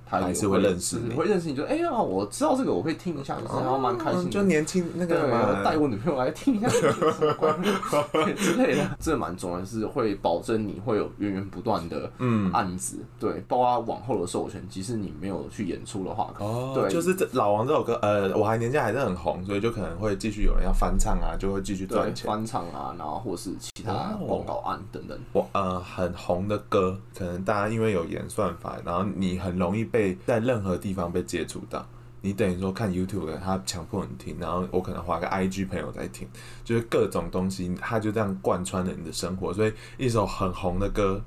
[0.09, 4.31] 他还是会认识你，会认识你，就哎呀，我知道这个，我会听一下，就是还蛮开心。
[4.31, 6.69] 就年轻那个，带我女朋友来听一下，
[8.37, 12.53] 之类的，这蛮重要，是会保证你会有源源不断的嗯。
[12.53, 25.19] 案子，对，包括往后的授权，即使你没有去演出的话，哦，对，就是这老王这首歌，呃，我还年纪还是很红，所以就可能会继续有人要翻唱啊，就会继续赚钱，翻唱啊，然后或是其他广告案等等。
[25.33, 31.87] 我呃很红的歌，可能大家因为有演算法，然后你很容易被在任何地方被接触到，
[32.21, 36.29] 你等于说看 YouTube，他强迫你听，然后我可能划个 IG 朋友在听，
[36.63, 39.55] 就是各种东西，他就这样贯穿了你的生活。
[39.55, 41.23] 所以一首很红的歌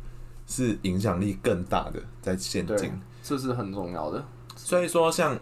[0.45, 2.91] 是影响力更大的，在现今，
[3.23, 4.23] 这是很重要的。
[4.55, 5.35] 所以说像。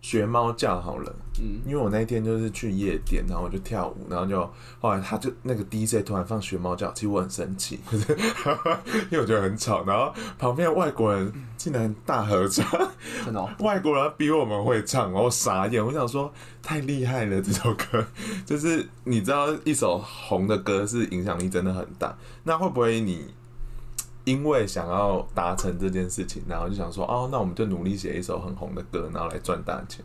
[0.00, 4.48] 学猫叫好了，嗯，因为我那一天就是去夜店，然后我就跳舞，然后就
[4.80, 8.16] 后来他就那个 DJ 突然放学猫叫，其实我很生气， 可是
[9.10, 12.64] 因为我觉得很吵，然后旁边的外国人竟然大合唱，
[13.24, 16.32] 真的，外国人比我们会唱，然后傻眼，我想说
[16.62, 18.06] 太厉害了，这首歌。
[18.46, 23.34] 就是你知道一首红的歌是影响力真的很大，那会不会你？
[24.28, 30.04] 因为想要达成这件事情，然后就想说，哦，那我们就努力写一首很红的歌，然后来赚大钱。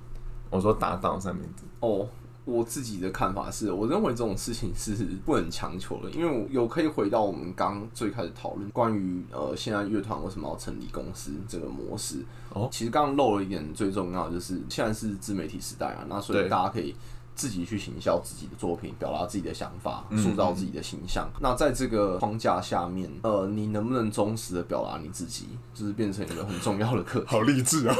[0.49, 1.65] 我说达到三明治。
[1.81, 2.07] 哦，
[2.45, 12.23] 我自己的看法是，我认为这种事情是不能强求的，因为我有可以回到我们刚最开始讨论关于呃，现在乐团为什么要成立公司这个模式。
[12.53, 16.95] 哦，其实刚刚漏了一点最重要，就是现在是自媒体时代啊，那所以大家可以。
[17.35, 21.27] 自己去行销自己的作品，表达自己的想法，塑造自己的形象。
[21.35, 27.25] 嗯、那在这个框架下面，呃，你能不能忠实的表达你自己，就是变成一个很重要的课题。
[27.33, 27.95] 好励志啊！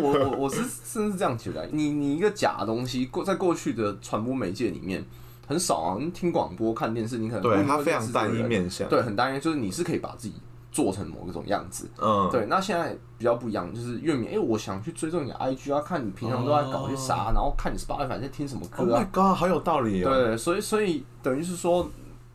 [0.00, 5.04] 我我我是甚至这样觉得，你你一个假的东西，过在过去的传播媒介里面
[5.46, 5.96] 很少啊。
[5.98, 10.34] 你听广播、看电视，你可能对它非常单一面向，对，很单一，就是你是可以把自己。
[10.70, 12.46] 做成某一种样子，嗯，对。
[12.46, 19.00] 那现在比较不一样，就是乐迷，哎、欸，我想去追踪你的 IG 啊，看你平常都在搞些啥，哦、然后看你 Spotify 在听什么歌啊。
[19.00, 20.10] Oh my god，好有道理哦。
[20.10, 21.88] 对，所以所以等于是说，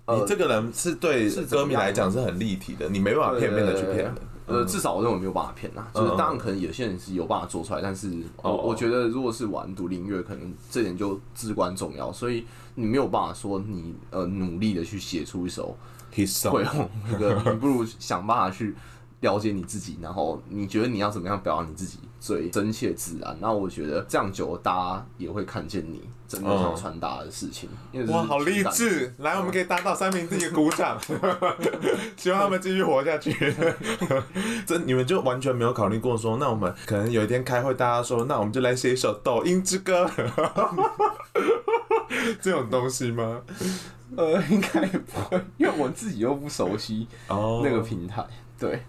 [0.06, 4.16] 呃、你这个人是对歌迷来讲是很立体的，你没办法片面的去骗人。
[4.46, 5.88] 呃，至少我认为没有办法骗呐。
[5.94, 12.12] 就是当然可能有些人是有办法做出来，但是我我觉得如果是玩独立音乐，可能这点就至关重要。
[12.12, 15.78] 所以你没有办法说你呃努力的去写出一首
[16.52, 18.76] 会红那个， 你不如想办法去。
[19.24, 23.34] 了解你自己，然后你觉得你要怎么样表达你自己最真切自然？
[23.40, 27.70] 那我觉得这样久，大家也会看见你真的想传达的事情。
[27.94, 29.14] 嗯、哇，好励志！
[29.20, 31.00] 来，我们可以打倒三明治一个鼓掌，
[32.18, 33.34] 希望他们继续活下去。
[34.68, 40.12] 这你们就完全没有考虑过说，那我们可能有一天开会，大家说，那我们就来写一首抖音之歌，
[42.42, 43.40] 这种东西吗？
[44.16, 48.26] 呃，应该不会，因为我自己又不熟悉那个平台，
[48.60, 48.82] 对。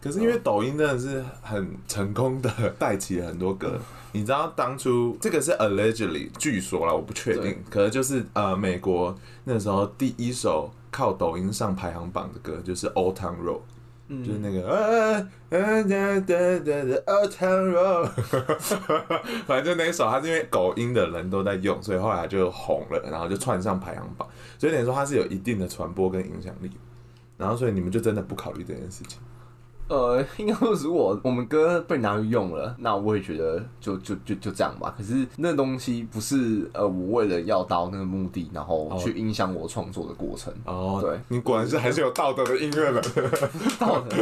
[0.00, 2.48] 可是因为抖音真的是很成功的
[2.78, 3.76] 带起了很多歌，
[4.12, 9.12] 你知道当初这个是 allegedly 据说啦，我不确定，可能就是呃美国
[9.42, 13.62] 那时候第一首靠抖音上排行榜的歌就是 Old Town Road，
[14.08, 16.72] 就是那个呃呃哒哒哒
[17.12, 18.08] Old Town Road，
[19.46, 24.26] 反正就那一首，它是因为狗音的人都在用，所以后来就红了，然后就窜上排行榜，
[24.58, 26.70] 所以等于说它是有一定的传播跟影响力，
[27.36, 29.20] 然后所以你们就真的不考虑这件事情。
[29.88, 34.94] 呃，应该说，如果我们歌被拿去用了，那我也觉得就就就就这样吧。
[34.96, 40.52] 可是那东西不是呃，我为了要到那个目的，然后去影响我创作的过程。
[40.64, 43.02] 哦，对，你果然是还是有道德的音乐人。
[43.78, 44.16] 道德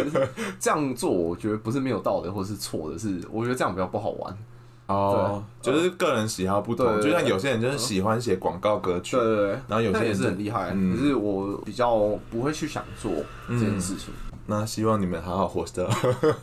[0.60, 4.38] 这样做，我觉得不是没有道德或是错的，是我觉得这样比较不好玩。
[4.86, 11.98] 哦，就是个人喜好不同，就像有些人就是喜欢写广告歌曲，对对对，然后有些人也是很厉害，可是我比较
[12.30, 13.10] 不会去想做
[13.48, 14.14] 这件事情。
[14.46, 15.88] 那希望你们好好活着。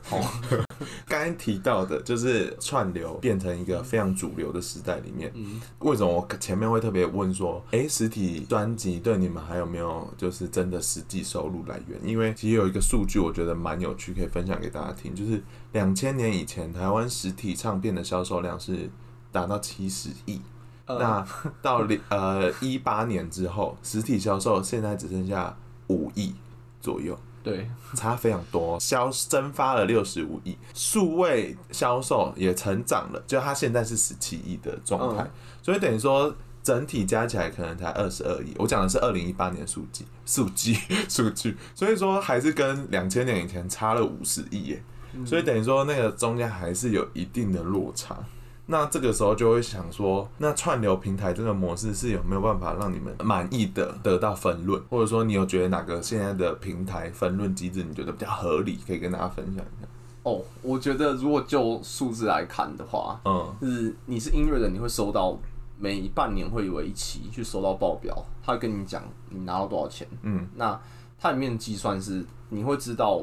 [0.04, 0.18] 好，
[1.08, 11.98] 刚刚提到的就是串流变成一个非常主流的时代里面，嗯，为什么我前面会特别问说，哎，实体专辑对你们还有没有就是真的实际收入来源？
[12.04, 15.42] 因为其实有一个数据，我觉得蛮有趣，可以分享给大家听，就是
[15.72, 18.90] 两千年以前台湾实体唱片的销售量是
[19.32, 20.42] 达到七十亿，
[20.86, 21.28] 呃、那
[21.62, 25.56] 到零呃 一八年之后，实体销售现在只剩下
[25.88, 26.36] 五亿
[26.82, 27.18] 左右。
[27.44, 35.32] 对，差非常多，销蒸发了六十五亿，数位销售也成长了，就它现在是十七亿的状态，嗯、
[35.62, 36.34] 所以等于说
[36.64, 38.54] 整体加起来可能才二十二亿。
[38.58, 40.74] 我讲的是二零一八年数据，数据，
[41.10, 44.84] 数据，所以说还是跟两千年以前差了五十亿耶，
[45.26, 48.18] 所以等于说那个中间还是有一定的落差。
[48.66, 59.88] 那这个时候就会想说，那串流平台这个模式是有没有办法让你们满意的得到分论，或者说你有觉得哪个现在的平台分论机制你觉得比较合理，可以跟大家分享一下？
[60.24, 65.38] 哦，我觉得如果就数字来看的话，嗯，就是你是音乐人，你会收到
[65.78, 70.80] 每半年会有一期去收到报表，他会跟你讲你拿到多少钱，嗯，那
[71.20, 73.22] 它里面计算是你会知道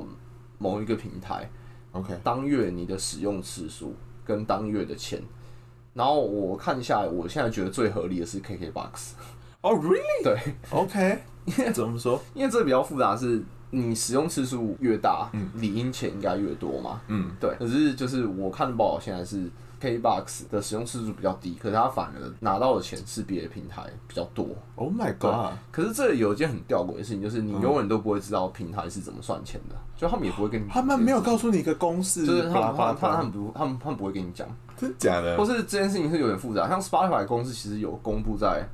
[0.58, 1.50] 某一个平台
[1.92, 3.96] ，OK，当月你的使用次数。
[4.24, 5.20] 跟当月的钱，
[5.94, 9.12] 然后我看一下，我现在觉得最合理的是 KKBOX。
[9.62, 10.24] 哦，really？
[10.24, 10.38] 对
[10.70, 11.18] ，OK。
[11.46, 12.20] 因为怎么说？
[12.34, 17.00] 因为这比较复杂，是你使用次数越大，嗯，理应钱应该越多嘛。
[17.08, 17.54] 嗯，对。
[17.58, 19.50] 可是就是我看的报道现在是。
[19.80, 24.46] KBox 的使用次数比较低，可是他反而拿到的钱是别的平台比较多。
[24.76, 25.52] Oh my god！
[25.70, 30.68] 可是这里有一件很吊诡的事情，就是你永远都不会知道平台是怎么算钱的，就他们也不会跟你。
[30.68, 35.36] 他们没有告诉你一个公式，就是他们他他们不他们他们不会跟你讲，真假的？
[35.36, 38.68] 或是这件事情是有点复杂，像 Spotify 公司其实有公布在。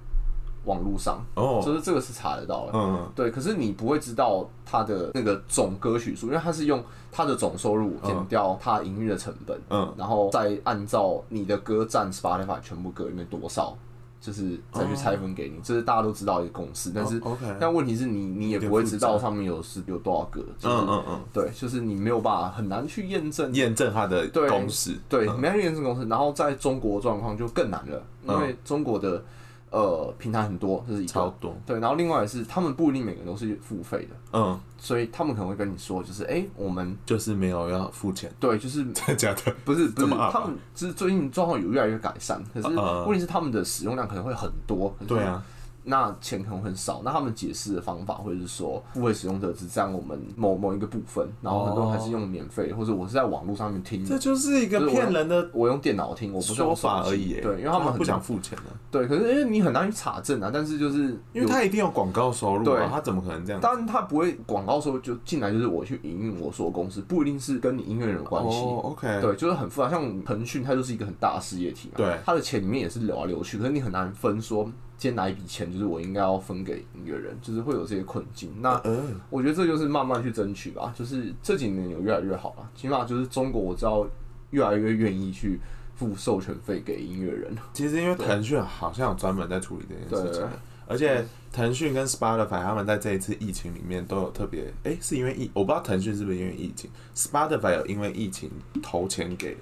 [0.66, 3.30] 网络上哦，就是这个是查得到的，嗯，对。
[3.30, 13.76] 可是你不会知道它的那个总歌曲数，因为它是用它的总收入减掉它营运的成本，嗯，然后再按照你的歌占 Spotify 全部歌里面多少，
[14.20, 15.60] 就是再去拆分给你。
[15.62, 23.54] 这是大家都知道一个公式，但是 OK，但问题是你你也不会知道上面有是有多少歌，嗯嗯嗯，对，就是你没有办法很难去验证。
[23.54, 26.06] 验证它的公式，对，没办法验证公式。
[26.08, 29.22] 然后在中国状况就更难了，因为中国的。
[29.70, 31.12] 呃，平台很多，这是一个。
[31.12, 31.56] 超多。
[31.66, 39.54] 对，然后另外是，他们不一定每个人都是付费的，嗯，所以他们可能会跟你说，就是哎、欸，我们就是没有要付钱，对，就是 真的假的？
[39.64, 45.42] 不是不是，他们就是最近状况有越来越改善，可是问题是他们的使用量可能会很多，对啊。
[45.89, 54.05] 那钱可能很少，那他们解释的方法会是说，付费使用者只占我们某某一个部分，然后很多人还是用免费，或者我是在网络上面听。
[54.05, 57.41] 这就是一个骗人的，我用电脑听，我不是说法而已。
[57.41, 58.64] 对，因为他们不想付钱的。
[58.91, 63.61] 对，可是因为你很难去查证啊，但是就是因为他一定有广告收入，对，他怎么可能这样？
[63.61, 68.59] 当然他不会广告收入就进来，就是我去营运我所公司，不一定是跟你音乐人有关系。
[68.59, 69.89] OK，对，就是很复杂。
[69.89, 74.68] 像腾讯，它就是一个很大的事业体嘛，对，它的钱里面也是流来流去，可是你很难分说。
[74.99, 78.51] 今天哪一笔钱就是我应该要分给一个人，就是会有这些困境。
[78.61, 78.80] 那
[79.28, 80.92] 我觉得这就是慢慢去争取吧。
[80.97, 84.07] 就是这几年有越来越好了，起码就是中国我知道
[84.51, 85.61] 越来越愿意去
[85.94, 87.55] 付授权费给音乐人。
[87.74, 90.49] 其实因为腾讯好像有专门在处理这件事情，
[90.86, 91.22] 而且
[91.53, 98.51] 腾讯跟 Spotify 他们在这一次疫情里面都有特别，哎，是因为疫，我不知道腾讯是不是因为疫情，Spotify 有因为疫情
[98.82, 99.57] 投钱给。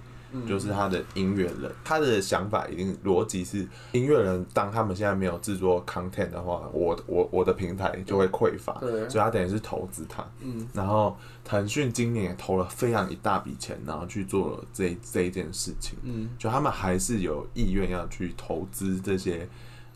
[0.48, 19.48] 就是他的音乐人，他的想法一定逻辑是音乐人，当他们现在没有制作 content 的话，我我我的平台就会匮乏，所以他等于是投资他，嗯，然后腾讯今年也投了非常一大笔钱，然后去做了这这一件事情，嗯，就他们还是有意愿要去投资这些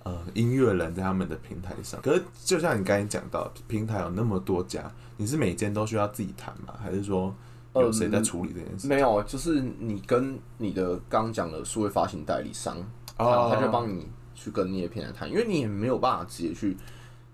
[0.05, 6.75] 呃音乐人在他们的平台上，可是就像你刚才讲到，平台有那么多家，你是每间都需要自己谈吗？
[6.83, 7.35] 还是说？
[7.75, 8.87] 有谁在处理这件事？
[8.89, 12.77] 没有，就是你跟你的刚讲的数位发行代理商，
[13.17, 16.77] 他他就帮你去跟那些平台谈，因为你也没有办法直接去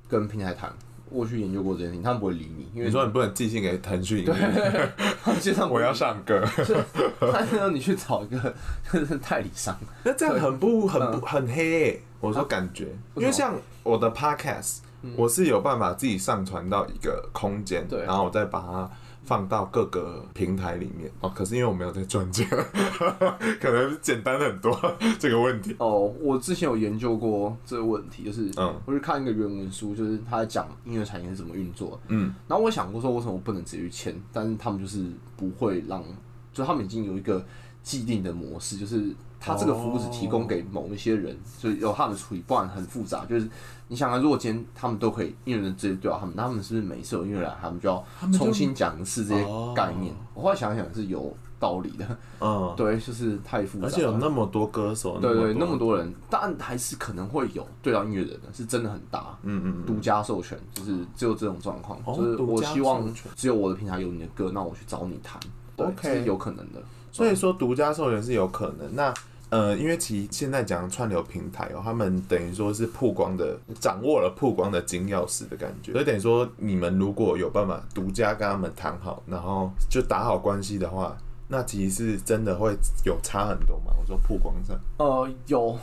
[0.08, 0.72] 跟平台谈。
[1.10, 4.34] 我去研究过这件事情，他们不会理你，因为你说你不能寄信给腾讯，对，
[5.22, 6.42] 他们经常我要上歌，
[7.20, 8.52] 他让你去找一个
[8.92, 12.02] 就是代理商， 那这样很不很不嗯很黑、欸。
[12.20, 13.54] 我说感觉，因为像
[13.84, 14.78] 我的 podcast，
[15.14, 18.90] 我是有办法自己上传到一个空间，对然后我再把它
[19.24, 21.10] 放到各个平台里面。
[21.20, 22.46] 哦，可是因为我没有在赚钱，
[23.60, 24.78] 可能简单很多
[25.18, 25.74] 这个问题。
[25.78, 32.00] 哦，我之前有研究过这个问题，就是嗯我去看一个原文书，就是他在讲音乐产业是怎么运作。
[32.08, 34.22] 嗯，然后我想过说，为什么我不能直接去签？
[34.32, 36.04] 但是他们就是不会让，
[36.52, 37.44] 就他们已经有一个
[37.84, 43.24] 既定的模式，就是他这个服务只提供给某一些人，所以有他们的处理，不然很复杂。
[43.26, 43.48] 就是
[43.88, 49.44] 你想啊，如果今天他们都可以音乐人直接对到他们，那他们是不是每一次有音乐来，他们就要重新讲一次这些
[49.76, 50.12] 概念？
[50.12, 59.38] 哦我后来想想是有道理的，嗯， 对，就是太复杂，而且有那么多歌手，对对，那么多，人，但还是可能会有对到音乐人的，是真的很大。
[59.42, 63.06] 嗯嗯嗯，独家授权就是只有这种状况，哦就是我希望
[63.36, 65.38] 只有我的平台有你的歌，那我去找你谈
[65.76, 66.82] 对 OK 这是有可能的。
[67.14, 68.92] 所以说独家授权是有可能。
[68.96, 69.14] 那
[69.50, 75.92] 呃，因为其实现在讲串流平台哦、喔，他们等于说是曝光的，掌握了曝光的金钥匙的感觉。
[75.92, 83.92] 所以等于说，你们如果有办法独家跟他们谈好，然后就打好关系的话，那其实是真的会有差很多嘛。
[84.00, 85.78] 我说曝光上，呃，有，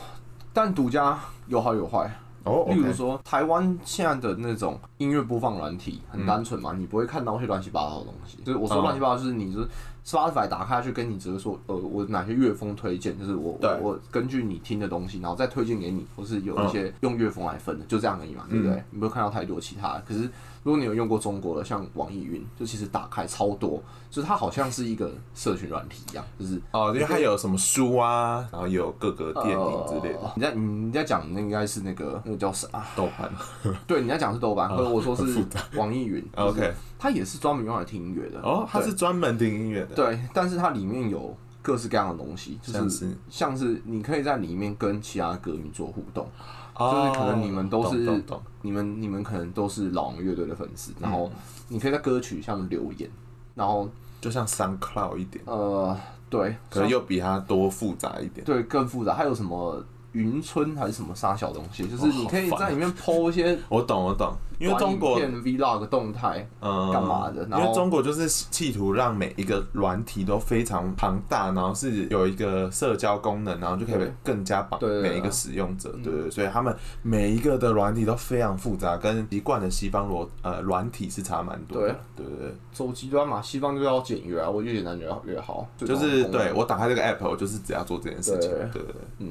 [0.51, 1.17] 但独家
[1.47, 2.13] 有好有坏。
[2.43, 8.39] 哦、例如说，台湾现在的那种音乐播放软体很单纯嘛，你不会看到一些乱七八糟的东西。
[8.43, 9.67] 就是我说乱七八糟，就是你就是
[10.05, 18.83] Spotify 打开去，跟你直接说，呃，我哪些乐风推荐，就是我对我根据你听的东西，然后再推荐给你，或是有一些用乐风来分的，就这样而已嘛，对不对？
[18.89, 20.03] 你不会看到太多其他的。
[20.07, 20.29] 可是
[20.63, 30.19] 如果你有用过中国的，像网易云，就其实打开超多，就是它好像是一个社群软体一样，就是哦，因为它有什么书啊，然后有各个电影之类的。
[30.19, 32.67] 呃你在你在讲那应该是那个那个叫啥？
[32.95, 33.31] 豆瓣，
[33.87, 35.43] 对，你在讲是豆瓣，或者我说是
[35.75, 36.23] 网易云。
[36.35, 38.39] OK，它也是专门用来听音乐的。
[38.41, 39.95] 哦，它是专门听音乐的。
[39.95, 46.29] 对，但是它里面有各式各样的东西，就是是像是你可以在里面跟其他歌迷做互动，哦
[46.77, 48.23] 就是可能你们都是
[48.61, 51.31] 你们你们可能都是老王乐队的粉丝，然后
[51.67, 53.09] 你可以在歌曲下面留言，
[53.55, 55.97] 然后就像 SoundCloud 一点，呃，
[56.29, 58.45] 对，可能又比它多复杂一点。
[58.45, 59.83] 对更复杂，还有什么
[60.13, 67.43] 云村还是什么啥小东西，就是你可以在里面 PO 一些我懂，我懂，因为中国 vlog 动态，嗯，干嘛的？
[67.43, 81.95] 因为中国就是企图让每一个软体都非常庞大，然后是有一个社交功能，然后就可以对更加绑每一个使用者，对所以他们每一个的软体都非常复杂，跟一贯的西方软呃软体是差蛮多的，对。
[82.21, 88.83] 对对，走极端嘛，西方就要简约啊，我越简单越好越好，就是对我打开这个 app，我就是只要做这件事情，对对对
[89.17, 89.27] 对，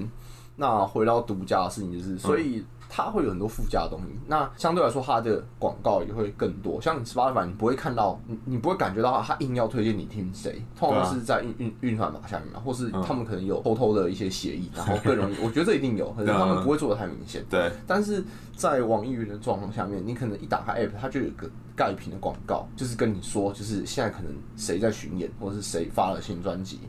[0.60, 4.08] 那回到独家的事情，就是所以它会有很多附加的东西。
[4.26, 6.78] 那相对来说，它的广告也会更多。
[6.78, 15.36] 像你 Spotify，你不会看到，你你不会感觉到它硬要推荐你听谁，通常是在运运运算码下面嘛，或是他们可能有偷偷的一些协议，然后更容易。
[15.42, 17.42] 我觉得这一定有，可是他们不会做的太明显。
[17.48, 18.22] 对，但是
[18.54, 26.80] 在网易云的状况下面，你可能一打开 App，它就有一个盖屏的广告，就是跟你说，就是现在可能谁在巡演，或者是谁发了新专辑，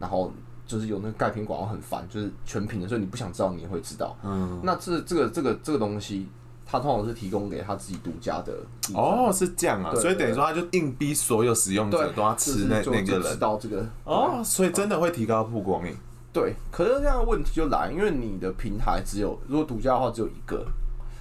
[0.00, 0.32] 然后。
[0.70, 4.16] 就是有那个盖屏广告很烦，就是全屏的，所以你不想知道，你也会知道。
[4.22, 6.28] 嗯，那这这个这个这个东西，
[6.64, 8.52] 他通常是提供给他自己独家的。
[8.94, 13.38] 哦，是这样啊，对所以等于说他就硬逼所有使用者，都要吃那就是就就知那个人。
[13.40, 15.92] 道这个哦，所以真的会提高曝光率。
[16.32, 20.64] 对，可是这样的问题就来，因为你的平台只有如果独家的话只有一个，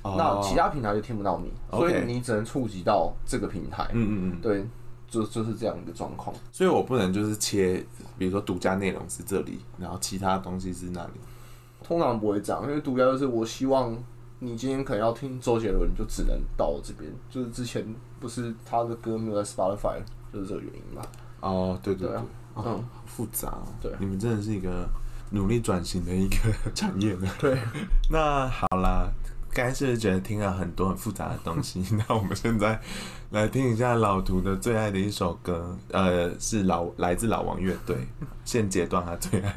[0.04, 3.89] 哦那其他平台就听不到你，所以你只能触及到这个平台。
[3.93, 4.64] 嗯嗯嗯，对，
[5.08, 6.36] 就就是这样一个状况。
[6.52, 7.84] 所以我不能就是切，
[8.20, 11.13] 比如说独家内容是这里，然后其他东西是那里。
[11.82, 13.97] 通常不会这样，因为独家就是我希望
[14.39, 17.09] 你今天可能要听周杰伦，就只能到我这边。
[17.30, 17.84] 就是之前
[18.20, 19.99] 不是他的歌没有在 Spotify，
[20.34, 21.01] 就是这个原因嘛。
[21.39, 23.63] 哦，对对对，对啊哦嗯好复杂哦。
[23.82, 24.86] 对你们真的是一个
[25.32, 26.36] 努力转型的一个
[26.76, 27.28] 产业呢。
[27.39, 27.57] 对，
[28.11, 29.09] 那好啦，
[29.54, 31.84] 刚才是不是觉得听了很多很复杂的东西？
[32.08, 32.80] 那我们现在
[33.32, 37.97] 来听一下老图的最爱的一首歌，呃，是老来自老王乐队，
[38.45, 39.56] 现阶段他最爱。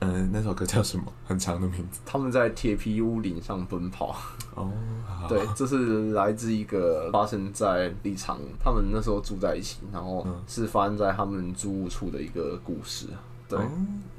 [0.00, 1.04] 嗯、呃，那首歌叫什么？
[1.24, 2.00] 很长的名字。
[2.04, 4.14] 他们在铁皮屋顶上奔跑。
[4.54, 4.70] 哦，
[5.06, 13.06] 好对，这是来自一个发生在立场，他们那时候住在一起，然后是发生在他们租屋处的一个故事。
[13.48, 13.58] 对，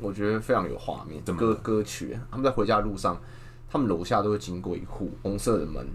[0.01, 1.21] 我觉得非常有画面。
[1.35, 3.15] 歌歌曲，他们在回家的路上，
[3.71, 5.85] 他们楼下都会经过一户红色的门，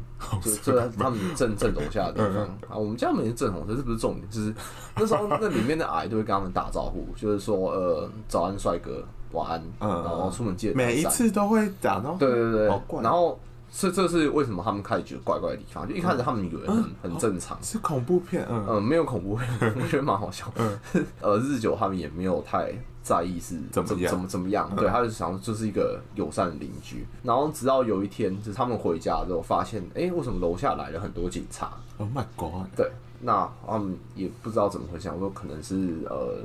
[0.42, 2.44] 就就在他们正正楼下的地方。
[2.68, 4.54] 啊，我们家门是正红色，这不是重点，就是
[4.96, 9.02] 那时候那里面的阿姨都会跟他们打招呼，就是说呃早安帅哥，
[9.32, 12.66] 晚安，然后出门记得每一次都会打到，对对对，
[13.02, 13.38] 然后
[13.72, 15.88] 这这是为什么他们开始觉得怪怪的地方？
[15.88, 19.48] 就一开始他们以为很、嗯、很正常，是恐怖片，嗯，呃，没有恐怖片，
[19.80, 20.52] 我觉得蛮好笑。
[20.56, 20.78] 嗯，
[21.22, 27.06] 呃，日久他们也没有太在意是怎么怎么怎么，样，嗯、对，他就想就是一个友善的邻居。
[27.22, 32.66] 然后直到有一天，就是他们回家之后发现，哎、欸，为什么楼下来了很多警察？Oh my god！
[32.76, 32.90] 对，
[33.20, 36.38] 那他们也不知道怎么回事，想说可能是呃，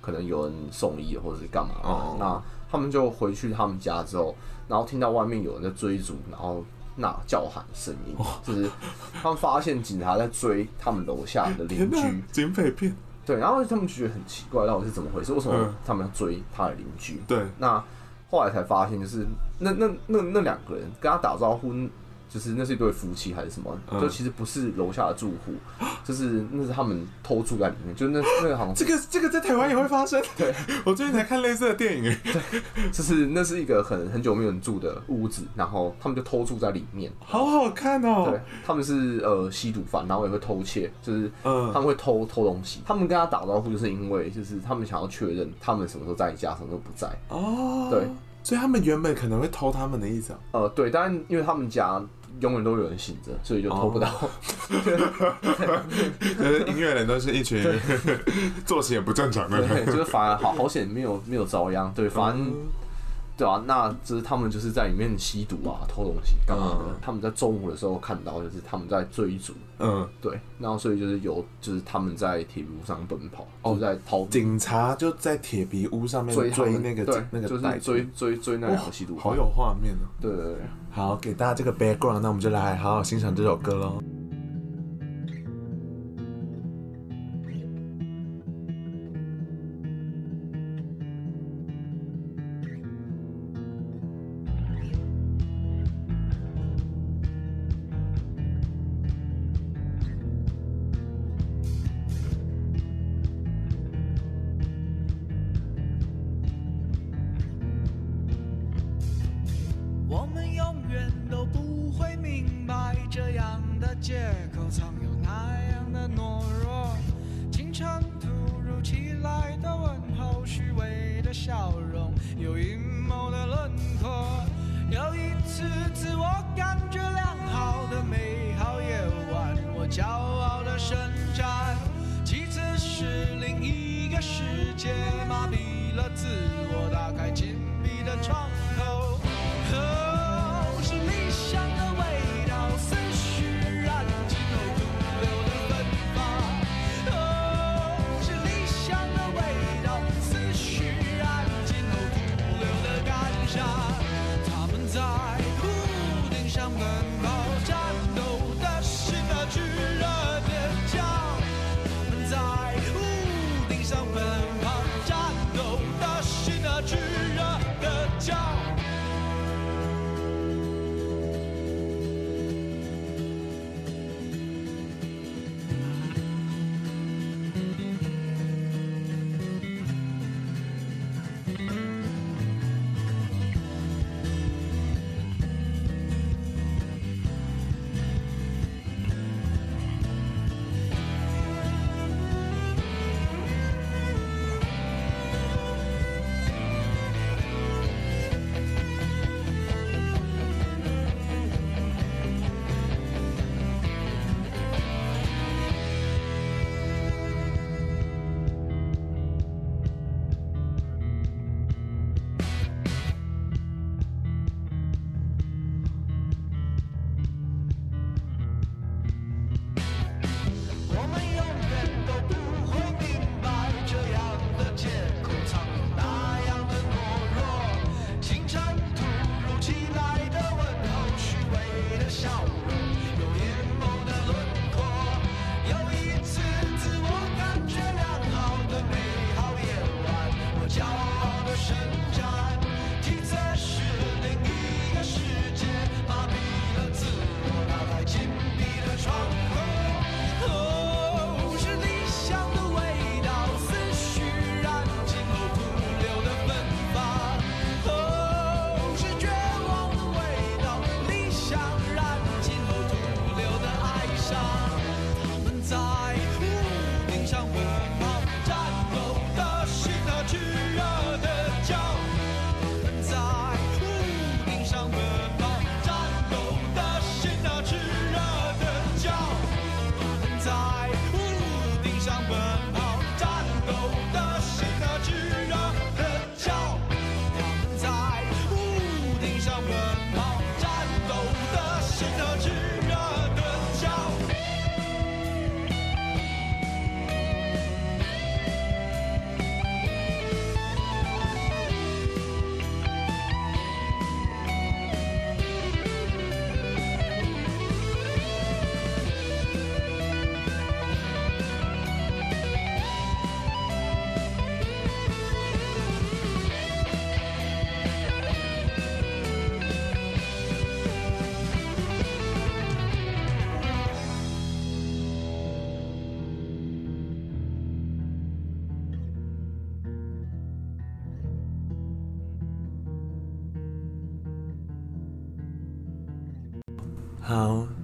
[0.00, 1.74] 可能有人送医或者是干嘛。
[1.82, 4.34] 哦，那他们就回去他们家之后。
[4.68, 6.64] 然后听到外面有人在追逐，然后
[6.96, 8.70] 那叫喊声音，就是
[9.20, 12.22] 他们发现警察在追他们楼下的邻居。
[12.30, 12.96] 警匪片。
[13.24, 15.32] 对，然后他们就觉得很奇怪，到底是怎么回事？
[15.32, 17.22] 为什么他们要追他的邻居？
[17.26, 17.82] 对，那
[18.30, 19.26] 后来才发现，就是
[19.58, 21.72] 那那那那两个人跟他打招呼。
[22.32, 23.78] 就是那是一对夫妻还是什么？
[23.90, 25.52] 嗯、就其实不是楼下的住户，
[26.02, 27.94] 就是那是他们偷住在里面。
[27.94, 30.22] 就那那个好像这个这个在台湾也会发生。
[30.36, 30.54] 对，
[30.86, 32.04] 我最近才看类似的电影。
[32.24, 37.12] 对， 就是那是一个很很久没有人住的屋子，然后他们就偷住在里面。
[37.20, 38.24] 好好看哦。
[38.30, 42.80] 对，他们是呃吸毒犯，然后也会偷窃，就是他们会偷偷东西。
[42.86, 47.08] 他们跟他打招呼，就是因为就是他们想要确认他们什么时候在家，什么时候不在。
[47.28, 47.88] 哦。
[47.90, 48.08] 对，
[48.42, 50.32] 所以他们原本可能会偷他们的意思。
[50.52, 52.02] 呃，对，但因为他们家。
[52.40, 54.08] 永远都有人醒着，所以就偷不到。
[56.38, 57.62] 就是音乐人都是一群
[58.66, 61.92] 作息也不正常的，对，就是反而好好险没有没有遭殃。
[61.94, 62.52] 对，反而、嗯、
[63.36, 66.84] 对啊，那就是他们就是在里面吸毒啊，偷东西干嘛的。
[66.88, 69.54] 嗯、他们在中午的时候看到，就是他们在追逐。
[69.78, 74.24] 嗯，对，然后所以就是有就是他们在铁皮屋上奔跑，哦、就在逃。
[74.26, 80.06] 警察就在铁皮屋上面追追那个对那个就是追追追那两个吸毒，好有画面哦。
[80.20, 80.56] 对对对。
[80.90, 84.02] 好，给大家这个 background，那我们就来好好欣赏这首歌喽。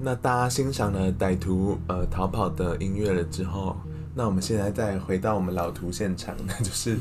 [0.08, 3.76] 那大家欣赏了歹徒呃逃跑的音乐了之后，
[4.14, 6.98] 那我们现在再回到我们老图现场，那就是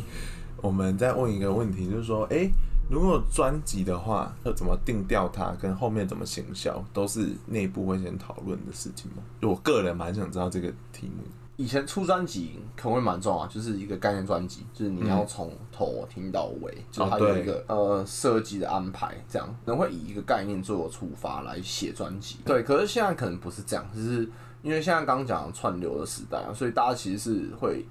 [0.58, 2.50] 我们再问一个问题，就是说，哎、
[2.92, 9.24] 如果专辑的话，要怎么定调它，跟后面怎么行销，都是内部会先讨论的事情吗？
[9.42, 11.24] 就我个人蛮想知道这个题目。
[11.58, 22.38] 以前出专辑可能会蛮重要，就是一个概念专辑，就是你要从头听到尾，嗯、就它有一个、哦、呃设计的安排，这样可能会以一个概念做个出发来写专辑。
[22.46, 24.30] 对，可是现在可能不是这样，就是
[24.62, 27.84] 因为现在刚刚讲串流的时代啊，所以大家其实是会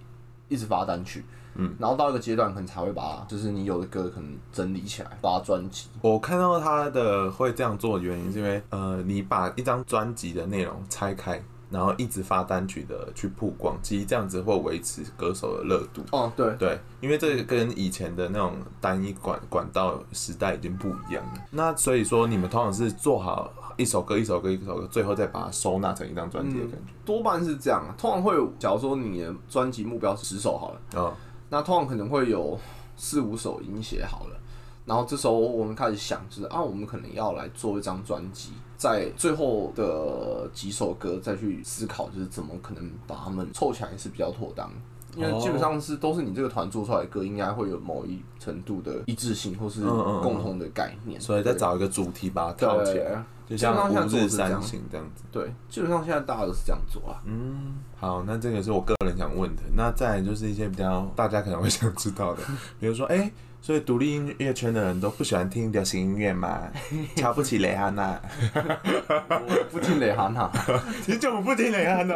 [0.48, 1.24] 一直发单曲，
[1.56, 5.88] 嗯，然后到一个阶段可能才会把就是你有的歌可能整理起来发专辑。
[6.02, 11.42] 我看到他的会这样做的原因是因为呃，你把一张专辑的内容拆开。
[11.68, 16.02] 然后一直发单曲的去曝光，其实这样子会维持歌手的热度。
[16.12, 21.44] 哦，对对，因为这个跟以前的那种单一管管道时代已经不一样了。
[21.50, 26.92] 那所以说，你们通常是做好一首歌、一首歌、一首歌，最后再把它收纳成一张专辑的感觉。
[26.92, 31.12] 嗯，多半是这样，通常会，假如说你的专辑目标是十首好了，哦，
[31.50, 32.58] 那通常可能会有
[32.96, 34.36] 四五首已经写好了。
[34.84, 44.70] 然后这时候我们开始想，就是啊，我们可能要来做一张专辑，在最后的几首歌再去思考，就是怎么可能把它们凑起来是比较妥当。
[45.16, 49.80] 因为基本上是都是你这个团做出来的歌，应该会有某一程度的一致性，或是
[50.22, 51.18] 共同的概念。
[51.18, 55.22] 所以再找一个主题把它套起来，就像五日三省这样子。
[55.30, 57.22] 对，基本上现在大家都是这样做啊。
[57.24, 59.62] 嗯，好，那这个是我个人想问的。
[59.74, 62.42] 那再来就是一些比较大家可能会想知道的，
[62.80, 63.30] 比如说，哎。
[63.62, 66.70] 所以独立音乐圈的人都不喜欢听流行音乐吗？
[67.16, 68.16] 瞧不起蕾哈娜？
[68.54, 70.48] 我不听蕾哈娜，
[71.04, 72.14] 你怎么不听蕾哈娜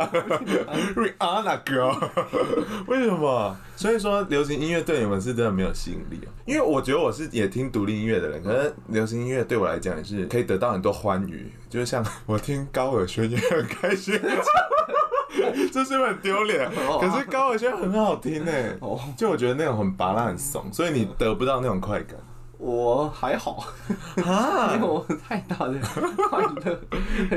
[0.95, 2.09] ？Rihanna girl，
[2.87, 3.57] 为什么？
[3.75, 6.31] 所以说流行音乐对你们是真的没有吸引力啊？
[6.47, 14.19] 因为我觉得我是也听独立音乐的人，可是流行音乐对我来讲也是可以得到很多欢愉，就像 我听高尔宣也很开心。
[15.73, 16.71] 这是不是很丢脸？
[17.01, 18.53] 可是高尔宣很好听呢，
[19.17, 22.17] 就我觉得那种很拔辣很怂，所以你得不到那种快感。
[22.59, 23.65] 我还好
[24.23, 25.75] 啊， 没有太大的
[26.29, 26.79] 快乐。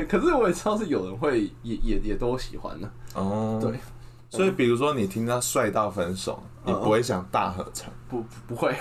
[0.06, 3.58] 可是我也知道是有人会也也也都喜欢的哦。
[3.62, 3.78] 对，
[4.28, 7.90] 所以比如说你听他帅到分手，你不会想大合唱？
[8.08, 8.76] 不，不会，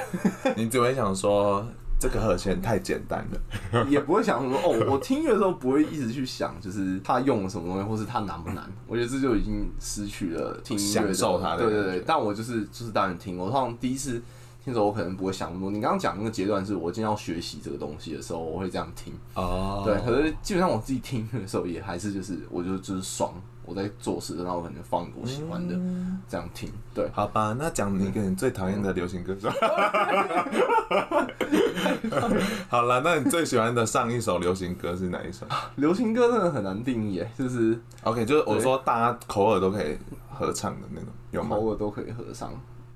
[0.58, 1.66] 你只会想说。
[2.04, 8.70] 这个和弦太简单了， 也不会想说哦，我听乐的时候不会一直去想，就是他用了什么东西，或是他难不难。
[8.88, 11.64] 我觉得这就已经失去了听音乐享受他的。
[11.64, 13.38] 对对对，但我就是就是当然听。
[13.38, 14.22] 我通常第一次
[14.66, 15.72] 听的时候，我可能不会想那么多。
[15.72, 19.14] 你刚刚讲那个阶段是我今天要学习这个东西的时候，我会这样听。
[19.36, 23.34] 哦，对，可是基本上我自己听的时候，也还是就是我就就是爽。
[23.66, 25.74] 我在做事，然后我可能放我喜欢的，
[26.28, 26.70] 这样听。
[26.94, 29.50] 对，好吧，那讲你一个你最讨厌的流行歌手。
[32.70, 35.46] 好了，那你最喜欢的上一首流行歌是哪一首？
[35.76, 39.98] 流行歌真的很难定义，就是 OK，就是我说大家口耳都可以
[40.30, 41.56] 合唱的那种，有吗？
[41.56, 42.52] 口耳都可以合唱。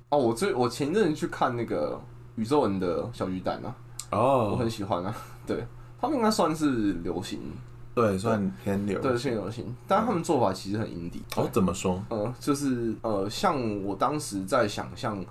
[0.09, 1.99] 哦，我最我前阵子去看那个
[2.35, 3.75] 宇宙人的小鱼蛋啊，
[4.11, 5.15] 哦，我很喜欢啊，
[5.45, 5.65] 对
[5.99, 7.39] 他们应该算是流行。
[7.97, 11.21] 对，算偏流，对，偏流行，但他们做法其实很 indie。
[11.35, 11.99] 哦，怎么说？
[12.09, 15.25] 呃，就是呃，像我当时在想象，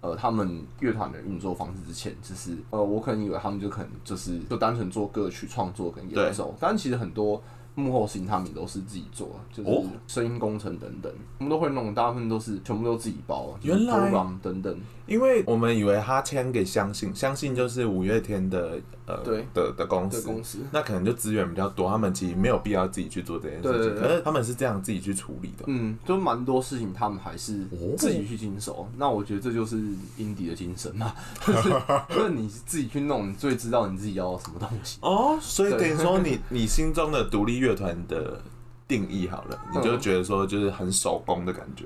[0.00, 7.42] 呃，他们乐团的运作方式之前，就是呃，我可能以为他们就可能就是就单纯做歌曲创作跟演奏，但其实很多。
[7.76, 9.70] 幕后事情他们都是自己做，就是
[10.08, 14.10] 声音工程等等，我们都会弄，大部分都是全部都自己包，原来
[14.42, 14.76] 等等。
[15.06, 23.94] 因为我们以为他签给相信，相信就是五月天的呃对的的公司，公司那可能就资源比较多，他们其实没有必要自己去做这件事情。
[23.94, 25.64] 可是他们是这样自己去处理的。
[25.68, 27.64] 嗯，就蛮多事情他们还是
[27.96, 28.88] 自己去经手。
[28.96, 29.76] 那我觉得这就是
[30.18, 31.14] indie 的精神嘛，
[31.46, 31.70] 就是
[32.10, 34.98] 就是你自己去弄，你最知道你自己要什么东西。
[35.02, 38.40] 哦，所以等于说你你心中的独立乐团的
[38.86, 41.84] 定义好了，你就觉得说就是很手工的感觉。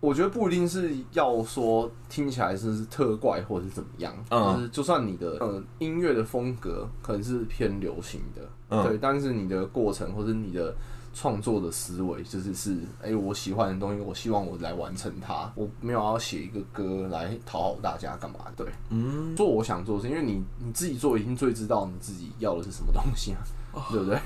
[0.00, 10.74] 我觉得不一定是要说听起来是特怪或者是怎么样，嗯、就是就算你的呃音乐的风格可能是偏流行的，嗯、对，但是你的过程或者你的
[11.14, 18.38] 创作的思维就是是哎、欸，我喜欢的东西，我希望我来完成它，我没有要写一个歌来讨好大家干嘛？
[18.56, 23.38] 对，嗯，做我想做的事，因为你你自己做已经最知道你自己要的是什么东西啊，
[23.74, 24.18] 哦、对不对？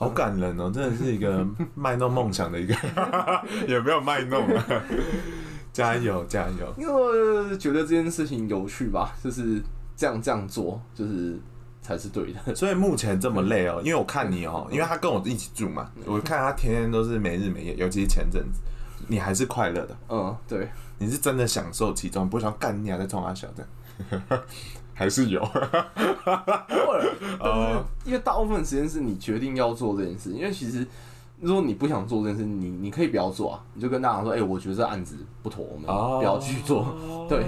[0.00, 1.46] 好感人哦，真的是一个
[1.76, 2.74] 卖弄梦想的一个，
[3.68, 4.64] 也没有卖弄啊，
[5.74, 6.74] 加油加油！
[6.78, 9.62] 因为觉得这件事情有趣吧，就是
[9.94, 11.38] 这样这样做，就是
[11.82, 12.54] 才是对的。
[12.54, 18.58] 所以目前这么累哦，因为我看你哦，因为他跟我一起住嘛，我看他天天都是没日没夜，尤其是前阵子，
[19.06, 19.94] 你还是快乐的。
[20.08, 24.42] 嗯，对，你是真的享受其中，不想干你还在冲他笑这样。
[25.00, 25.40] 还是有？
[25.40, 27.06] 偶尔，
[27.40, 30.86] 但是因为大部分时间是你决定要做这件事，因为其实
[31.40, 36.84] 如果你不想做这件事，你你可以不要做啊，你就跟大家说，哎、欸，我觉得这案子不妥，我们不要去做。
[37.08, 37.26] Oh.
[37.26, 37.46] 对，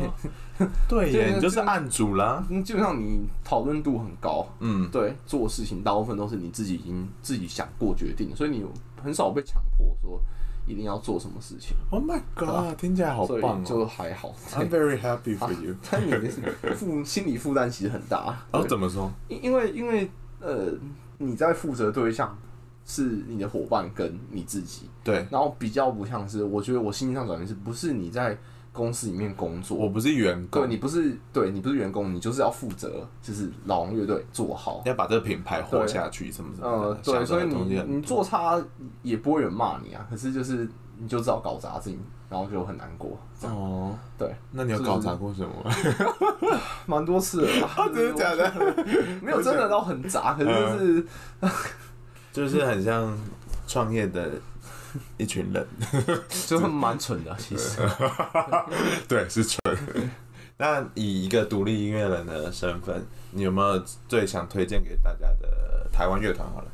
[0.88, 2.42] 对耶， 你就是案主啦。
[2.64, 8.64] 基本上你讨论度很高，嗯，对，做事情大部分都是你自己已经自己想过决定，所以你
[9.04, 10.18] 很少被强迫说。
[10.66, 14.34] 一定要做什么事情？Oh my god！、啊、听起来好棒哦，就还好。
[14.52, 15.90] I'm very happy for you、 啊。
[15.90, 16.28] 但你
[16.74, 18.38] 负心理负担其实很大。
[18.52, 19.10] 哦，怎么说？
[19.28, 20.08] 因因为因为
[20.40, 20.72] 呃，
[21.18, 22.36] 你在负责对象
[22.84, 24.88] 是你的伙伴跟你自己。
[25.02, 25.26] 对。
[25.30, 28.38] 然后比较不像是，我觉得我心理上转变是不是你在
[28.72, 29.76] 公司里面工作？
[29.76, 30.62] 我不是员工。
[30.62, 36.68] 对，你不是，对你不是员工，你就是要负责，就是老王乐队做好，要把这个品牌活下去，什么什么。
[36.68, 38.58] 呃，对，所以你你做差
[39.02, 40.06] 也不会有人骂你啊。
[40.08, 40.66] 可是就是
[40.98, 41.98] 你就知道搞砸自己，
[42.30, 43.18] 然后就很难过。
[43.42, 45.52] 哦，对，那你有搞砸过什么？
[46.86, 47.88] 蛮多次了吧？
[47.94, 48.52] 真的假的？
[49.20, 51.06] 没有真的到很砸，可是就是
[52.32, 53.14] 就是很像
[53.66, 54.30] 创业的。
[55.16, 55.66] 一群人，
[56.46, 57.78] 就是蛮蠢的，其实。
[59.08, 59.60] 对，是蠢。
[60.58, 66.48] 那以一个独立音乐人的身份，你有没有最想推荐给大家的台湾乐团？
[66.48, 66.66] 好了，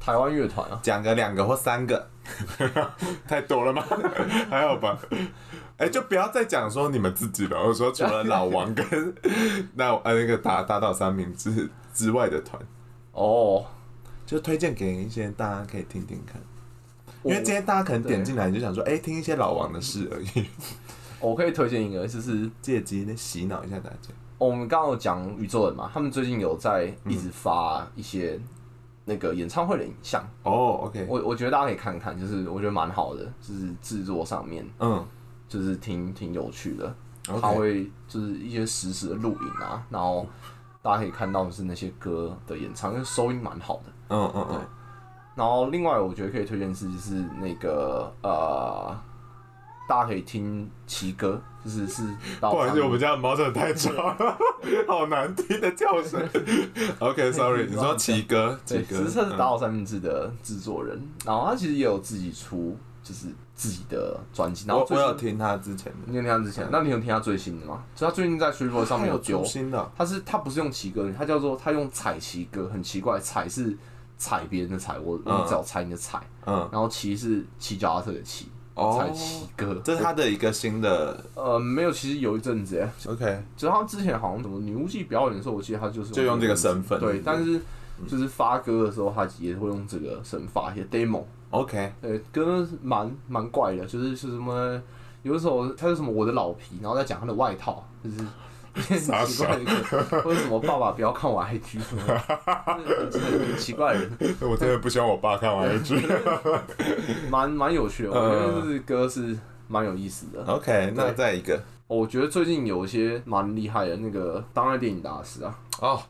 [0.00, 2.10] 台湾乐团啊，讲个两个或三个，
[3.28, 3.84] 太多了吗？
[4.50, 4.98] 还好吧。
[5.76, 7.62] 哎、欸，就不要再讲说你们自己了。
[7.62, 9.14] 我说除了老王跟
[9.74, 12.60] 那呃那个打大岛三明治之外的团，
[13.12, 13.64] 哦，
[14.26, 16.40] 就推荐给一些大家可以听听看。
[17.22, 20.46] 因为今天大家可能点进来就想说，哎、欸，听一些老王的事而已。
[21.20, 24.08] 我可以推荐一个，就是借机的洗脑一下大家。
[24.38, 28.40] 我们刚刚有讲宇宙人嘛，他们最近有在一直发一些
[29.04, 30.26] 那个演唱会的影像。
[30.44, 35.06] 哦，OK，我我觉得大家可以看看，就是我觉得蛮好的，就是制作上面，嗯，
[35.46, 36.94] 就是挺挺有趣的。
[37.38, 40.26] 他会就是一些实时的录影啊，然后
[40.80, 43.92] 大家可以看到的是那些歌的演唱，因为收音蛮好的。
[44.08, 44.60] 嗯嗯嗯。
[45.40, 48.94] 对然后另外我觉得可以推荐是就是那个呃，
[49.88, 52.02] 大家可以听奇哥，就是是。
[52.40, 54.38] 不好意思，我们家的猫真的太吵了，
[54.86, 56.20] 好难听的叫声。
[57.00, 64.66] OK，Sorry，你说奇哥，奇歌，其实他是打倒三明治的制作人，然后他其实也有自己出就是自己的专辑。
[64.68, 66.68] 然后我有听他之前的，你有听他之前？
[66.70, 67.82] 那你有听他最新的吗？
[67.96, 73.76] 就他最近在 StreetVoice 上面有丢新的，他是他不是用奇歌，他叫做他用彩奇歌，很奇怪，彩是。
[74.20, 87.58] 踩别人的踩，我我只要踩你的踩，嗯，然后骑是骑脚踏车的骑，踩骑哥，这是他的一个新的，呃，没有，其实有一阵子，OK，就是他之前好像什么女巫祭表演的时候，我记得他就是就用这个身份，对，但是
[88.06, 94.82] 就是发歌的时候，他也会用这个身发一些 demo，OK，对，歌蛮蛮怪的，就是是什么，
[95.22, 98.18] 有的时候他是什么我的老皮，然后再讲他的外套，就是。
[98.74, 101.78] 很奇怪的一个，为什么爸爸不要看我 IG？
[101.86, 104.10] 很奇怪的人。
[104.40, 106.02] 我真的不希望我爸看我 IG。
[107.28, 109.36] 蛮蛮有趣的，我觉得这歌是
[109.68, 110.44] 蛮有意思的。
[110.46, 115.58] OK，那再一个，我觉得最近有一些蛮厉害的那个当代电影大师啊。
[115.80, 116.00] 哦，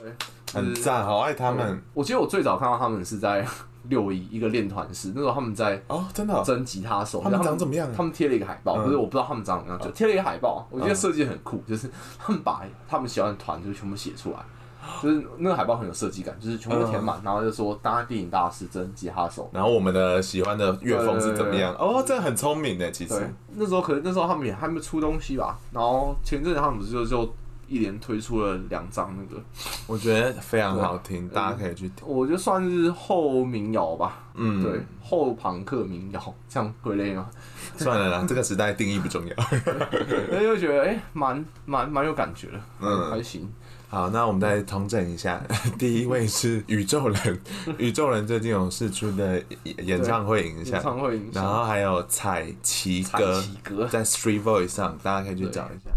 [0.00, 0.12] 对，
[0.52, 1.80] 很赞，好爱他们。
[1.94, 3.46] 我记得我最早看到他们是在。
[3.88, 7.90] 六一一个练团室，那时候他们在哦，真的征吉他手，他们长怎么样？
[7.94, 10.66] 他们贴了一个海报，不是我不知道他们长怎么样，就贴了一个海报。
[10.70, 14.38] 我觉得设计很酷，就是 他们把他们喜欢的团就全部写出来，
[15.02, 21.74] 就是那个海报很有设计感，就是全部填满，然后就说当代电影大师征吉他手，然后我们的喜欢的乐风是怎么样？
[21.78, 27.34] 哦，这很聪明的，其实那时候可能那时候他们也还没出东西吧，然后前阵子他们不是就就。
[27.68, 29.42] 一连推出了两张那个，
[29.86, 32.06] 我觉得非常好听，大家可以去听。
[32.06, 37.28] 我觉得算是后民谣吧，嗯，对，后朋克民谣，这样归类吗？
[37.76, 39.34] 算了啦， 这个时代定义不重要。
[40.30, 43.48] 那就觉得哎，蛮蛮蛮有感觉的，嗯，还行。
[43.90, 45.42] 好，那我们再重整一下，
[45.78, 47.40] 第一位是宇宙人，
[47.78, 49.42] 宇宙人最近有试出的
[49.78, 53.42] 演唱会影像，演唱会影响，然后还有彩旗歌，
[53.90, 55.90] 在 StreetVoice 上，大家可以去找一下。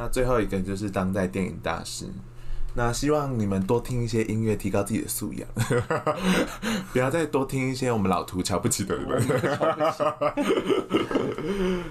[0.00, 2.06] 那最后一个就是当代电影大师，
[2.76, 5.48] 那希望你们多听一些音乐，提高自己的素养，
[6.92, 9.20] 不要再多听一些我们老图瞧不起的人。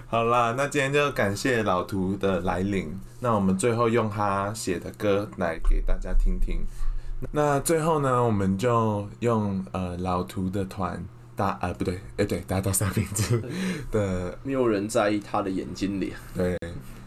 [0.07, 6.61] 好啦，那今天就感谢老图的来临，那我们最后用他写的歌来给大家听听。
[7.31, 11.03] 那最后呢，我们就用呃老图的团
[11.37, 13.41] 大呃不对，哎、欸、对，大家都三明治
[13.91, 16.57] 的，没有人在意他的眼睛里，对。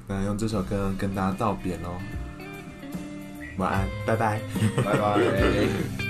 [0.09, 1.97] 那用这首歌跟大家道别喽，
[3.59, 4.41] 晚安，拜拜，
[4.77, 6.01] 拜拜。